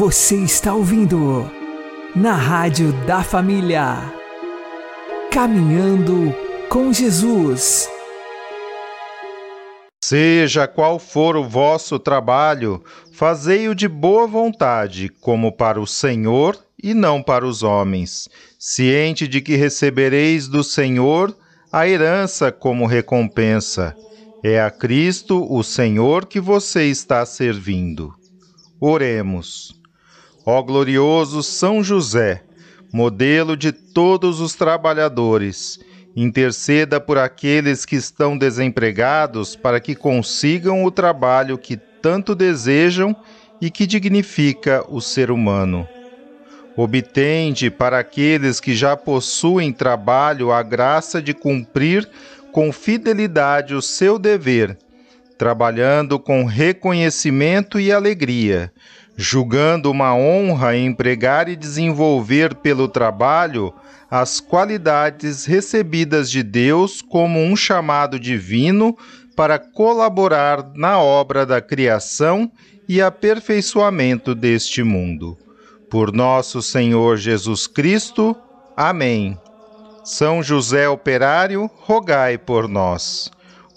Você 0.09 0.37
está 0.37 0.73
ouvindo 0.73 1.47
na 2.15 2.33
Rádio 2.33 2.91
da 3.05 3.21
Família. 3.21 4.11
Caminhando 5.31 6.35
com 6.67 6.91
Jesus. 6.91 7.87
Seja 10.03 10.67
qual 10.67 10.97
for 10.97 11.35
o 11.35 11.47
vosso 11.47 11.99
trabalho, 11.99 12.83
fazei-o 13.13 13.75
de 13.75 13.87
boa 13.87 14.25
vontade, 14.25 15.09
como 15.21 15.51
para 15.51 15.79
o 15.79 15.85
Senhor 15.85 16.57
e 16.81 16.95
não 16.95 17.21
para 17.21 17.45
os 17.45 17.61
homens, 17.61 18.27
ciente 18.57 19.27
de 19.27 19.41
que 19.41 19.55
recebereis 19.55 20.47
do 20.47 20.63
Senhor 20.63 21.37
a 21.71 21.87
herança 21.87 22.51
como 22.51 22.87
recompensa. 22.87 23.95
É 24.43 24.59
a 24.59 24.71
Cristo, 24.71 25.45
o 25.47 25.61
Senhor, 25.61 26.25
que 26.25 26.39
você 26.39 26.85
está 26.85 27.23
servindo. 27.27 28.11
Oremos. 28.81 29.78
Ó 30.45 30.61
glorioso 30.61 31.43
São 31.43 31.83
José, 31.83 32.43
modelo 32.91 33.57
de 33.57 33.71
todos 33.71 34.39
os 34.39 34.55
trabalhadores, 34.55 35.79
interceda 36.15 36.99
por 36.99 37.17
aqueles 37.17 37.85
que 37.85 37.95
estão 37.95 38.37
desempregados 38.37 39.55
para 39.55 39.79
que 39.79 39.95
consigam 39.95 40.83
o 40.83 40.91
trabalho 40.91 41.57
que 41.57 41.77
tanto 41.77 42.33
desejam 42.33 43.15
e 43.61 43.69
que 43.69 43.85
dignifica 43.85 44.83
o 44.87 45.01
ser 45.01 45.29
humano. 45.29 45.87
Obtende 46.75 47.69
para 47.69 47.99
aqueles 47.99 48.59
que 48.61 48.73
já 48.73 48.95
possuem 48.95 49.73
trabalho 49.73 50.51
a 50.51 50.63
graça 50.63 51.21
de 51.21 51.33
cumprir 51.33 52.09
com 52.53 52.71
fidelidade 52.71 53.75
o 53.75 53.81
seu 53.81 54.17
dever, 54.17 54.77
trabalhando 55.37 56.17
com 56.17 56.45
reconhecimento 56.45 57.79
e 57.79 57.91
alegria, 57.91 58.71
julgando 59.21 59.91
uma 59.91 60.15
honra 60.15 60.77
empregar 60.77 61.49
e 61.49 61.55
desenvolver 61.57 62.55
pelo 62.55 62.87
trabalho 62.87 63.73
as 64.09 64.39
qualidades 64.39 65.43
recebidas 65.43 66.31
de 66.31 66.41
Deus 66.41 67.01
como 67.01 67.37
um 67.37 67.53
chamado 67.53 68.17
divino 68.17 68.97
para 69.35 69.59
colaborar 69.59 70.71
na 70.73 70.99
obra 70.99 71.45
da 71.45 71.59
criação 71.59 72.49
e 72.87 73.01
aperfeiçoamento 73.01 74.33
deste 74.33 74.83
mundo. 74.83 75.37
Por 75.89 76.13
nosso 76.13 76.61
Senhor 76.61 77.17
Jesus 77.17 77.67
Cristo. 77.67 78.33
Amém. 78.75 79.37
São 80.05 80.41
José 80.41 80.87
Operário, 80.87 81.69
rogai 81.75 82.37
por 82.37 82.69
nós. 82.69 83.29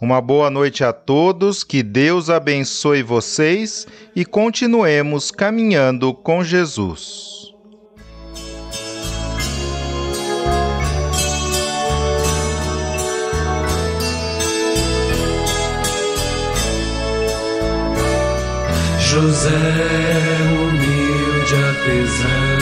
Uma 0.03 0.21
boa 0.21 0.51
noite 0.51 0.83
a 0.83 0.93
todos, 0.93 1.63
que 1.63 1.81
Deus 1.81 2.29
abençoe 2.29 3.05
vocês 3.05 3.87
e 4.17 4.25
continuemos 4.25 5.31
caminhando 5.31 6.13
com 6.13 6.43
Jesus. 6.43 7.53
José, 18.99 19.51
humilde 20.51 21.55
artesão, 21.55 22.59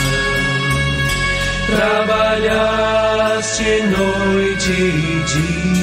trabalhaste 1.75 3.63
noite 3.87 4.71
e 4.73 5.23
dia 5.25 5.81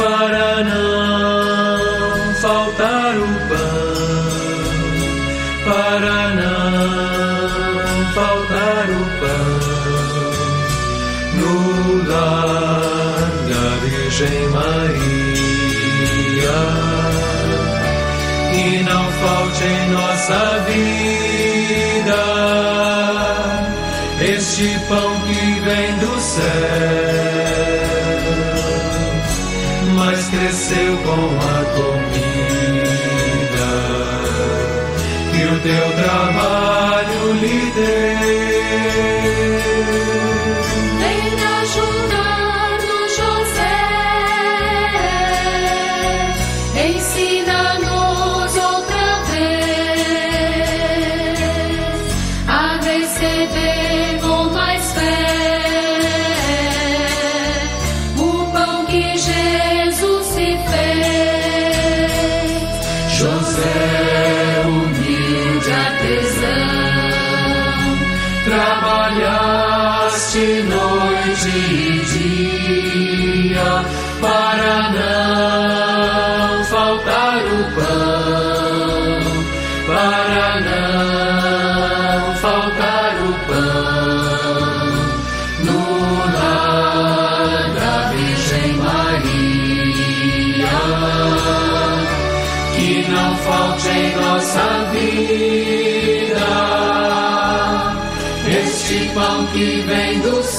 para 0.00 0.64
não 0.64 2.34
faltar 2.36 3.14
o 3.18 3.28
pão, 3.50 3.90
para 5.66 6.18
não 6.40 6.80
faltar 8.14 8.86
o 8.88 9.04
pão 9.20 9.50
no 11.34 11.54
lar 12.08 13.28
da 13.50 13.64
Virgem 13.84 14.40
Maria. 14.48 14.90
E 18.54 18.56
não 18.82 19.04
falte 19.20 19.64
em 19.64 19.90
nossa 19.90 20.40
vida 20.66 22.20
este 24.22 24.68
pão 24.88 25.10
que 25.26 25.60
vem 25.60 25.98
do 25.98 26.20
céu, 26.20 27.09
cresceu 30.70 30.96
com 30.98 31.10
a 31.12 31.64
comida 31.74 32.10
que 35.32 35.42
o 35.44 35.60
teu 35.60 35.86
trabalho 35.96 37.32
lhe 37.40 37.60
deu. 37.72 38.19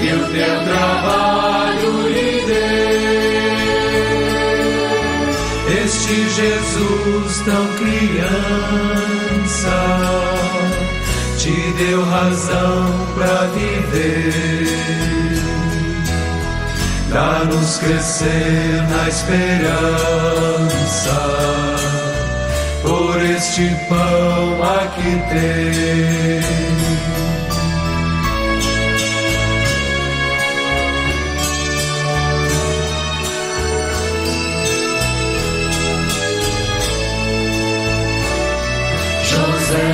que 0.00 0.08
o 0.12 0.20
teu 0.32 0.54
trabalho 0.64 1.92
lhe 2.08 2.34
deu. 2.46 2.84
Este 5.84 6.16
Jesus 6.30 7.32
tão 7.44 7.64
criança 7.78 9.76
te 11.38 11.56
deu 11.78 12.00
razão 12.04 12.82
para 13.14 13.38
viver. 13.48 14.84
Dá-nos 17.14 17.78
crescer 17.78 18.82
na 18.90 19.08
esperança 19.08 19.70
por 22.82 23.22
este 23.22 23.70
pão 23.88 24.60
aqui 24.60 25.22
tem. 25.30 26.42
José, 39.22 39.86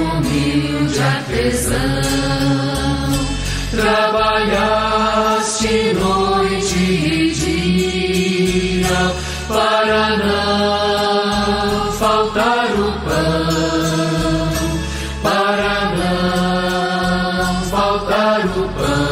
humilde 0.00 0.98
artesão, 0.98 2.02
trabalhaste 5.62 5.94
noite 5.94 6.76
e 6.76 7.30
dia 7.30 8.98
para 9.48 10.16
não 10.16 11.92
faltar 11.92 12.66
o 12.72 12.92
pão, 13.06 14.48
para 15.22 15.94
não 15.96 17.62
faltar 17.70 18.40
o 18.46 18.68
pão. 18.68 19.02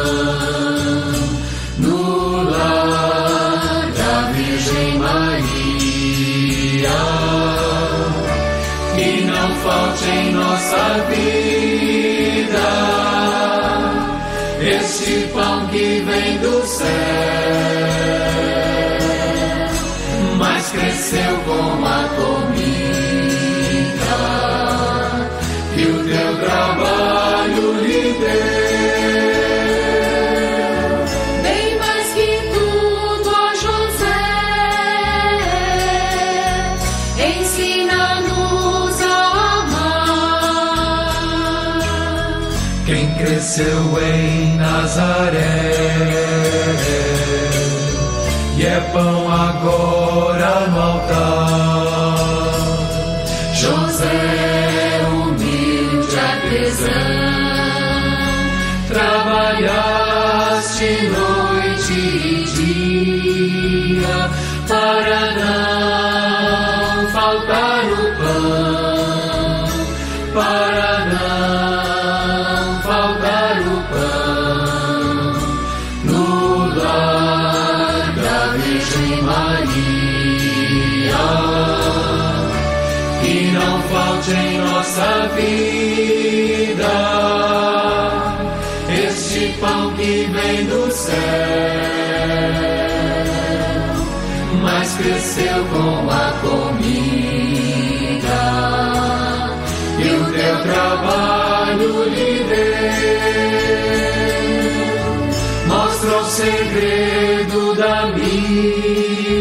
No 1.77 2.43
lar 2.49 3.87
da 3.95 4.31
Virgem 4.33 4.97
Maria 4.99 5.39
que 8.95 9.21
não 9.21 9.49
falte 9.63 10.09
em 10.09 10.33
nossa 10.33 11.00
Cresceu 43.53 44.01
em 44.01 44.55
Nazaré 44.55 45.73
e 48.55 48.65
é 48.65 48.79
pão 48.93 49.29
agora 49.29 50.67
no 50.69 50.81
altar. 50.81 52.15
José, 53.53 55.01
humilde 55.11 56.17
artesão, 56.17 56.91
trabalhaste 58.87 60.29
noite 61.09 61.30
nossa 84.91 85.29
vida 85.35 86.91
este 89.05 89.53
pão 89.61 89.93
que 89.93 90.25
vem 90.25 90.65
do 90.65 90.91
céu, 90.91 91.15
mas 94.61 94.93
cresceu 94.95 95.65
com 95.65 96.09
a 96.09 96.33
comida 96.41 96.81
e 99.97 100.09
o 100.13 100.25
teu 100.33 100.61
trabalho 100.63 102.03
lhe 102.09 102.43
deu. 102.49 103.31
Mostra 105.67 106.17
o 106.17 106.25
segredo 106.25 107.75
da 107.75 108.07
missa 108.07 109.31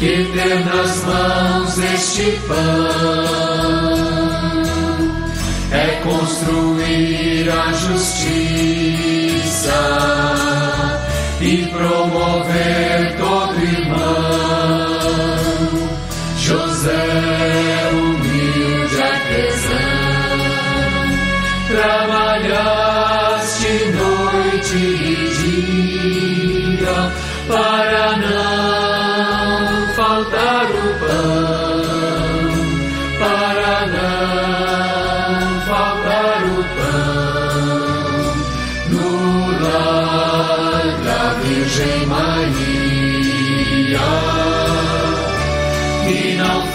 que 0.00 0.24
ter 0.32 0.64
nas 0.64 1.04
mãos 1.04 1.78
este 1.78 2.40
pão 2.48 2.56
é 5.70 6.00
construir 6.02 7.50
a 7.50 7.70
justiça 7.74 8.70
e 11.42 11.66
promover 11.66 13.14
todo 13.18 13.62
irmão. 13.62 14.29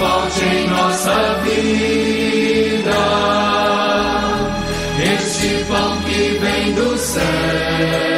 Falte 0.05 0.45
em 0.45 0.67
nossa 0.69 1.17
vida. 1.43 3.01
Este 5.15 5.65
pão 5.65 5.97
que 6.01 6.37
vem 6.43 6.73
do 6.73 6.97
céu, 6.97 8.14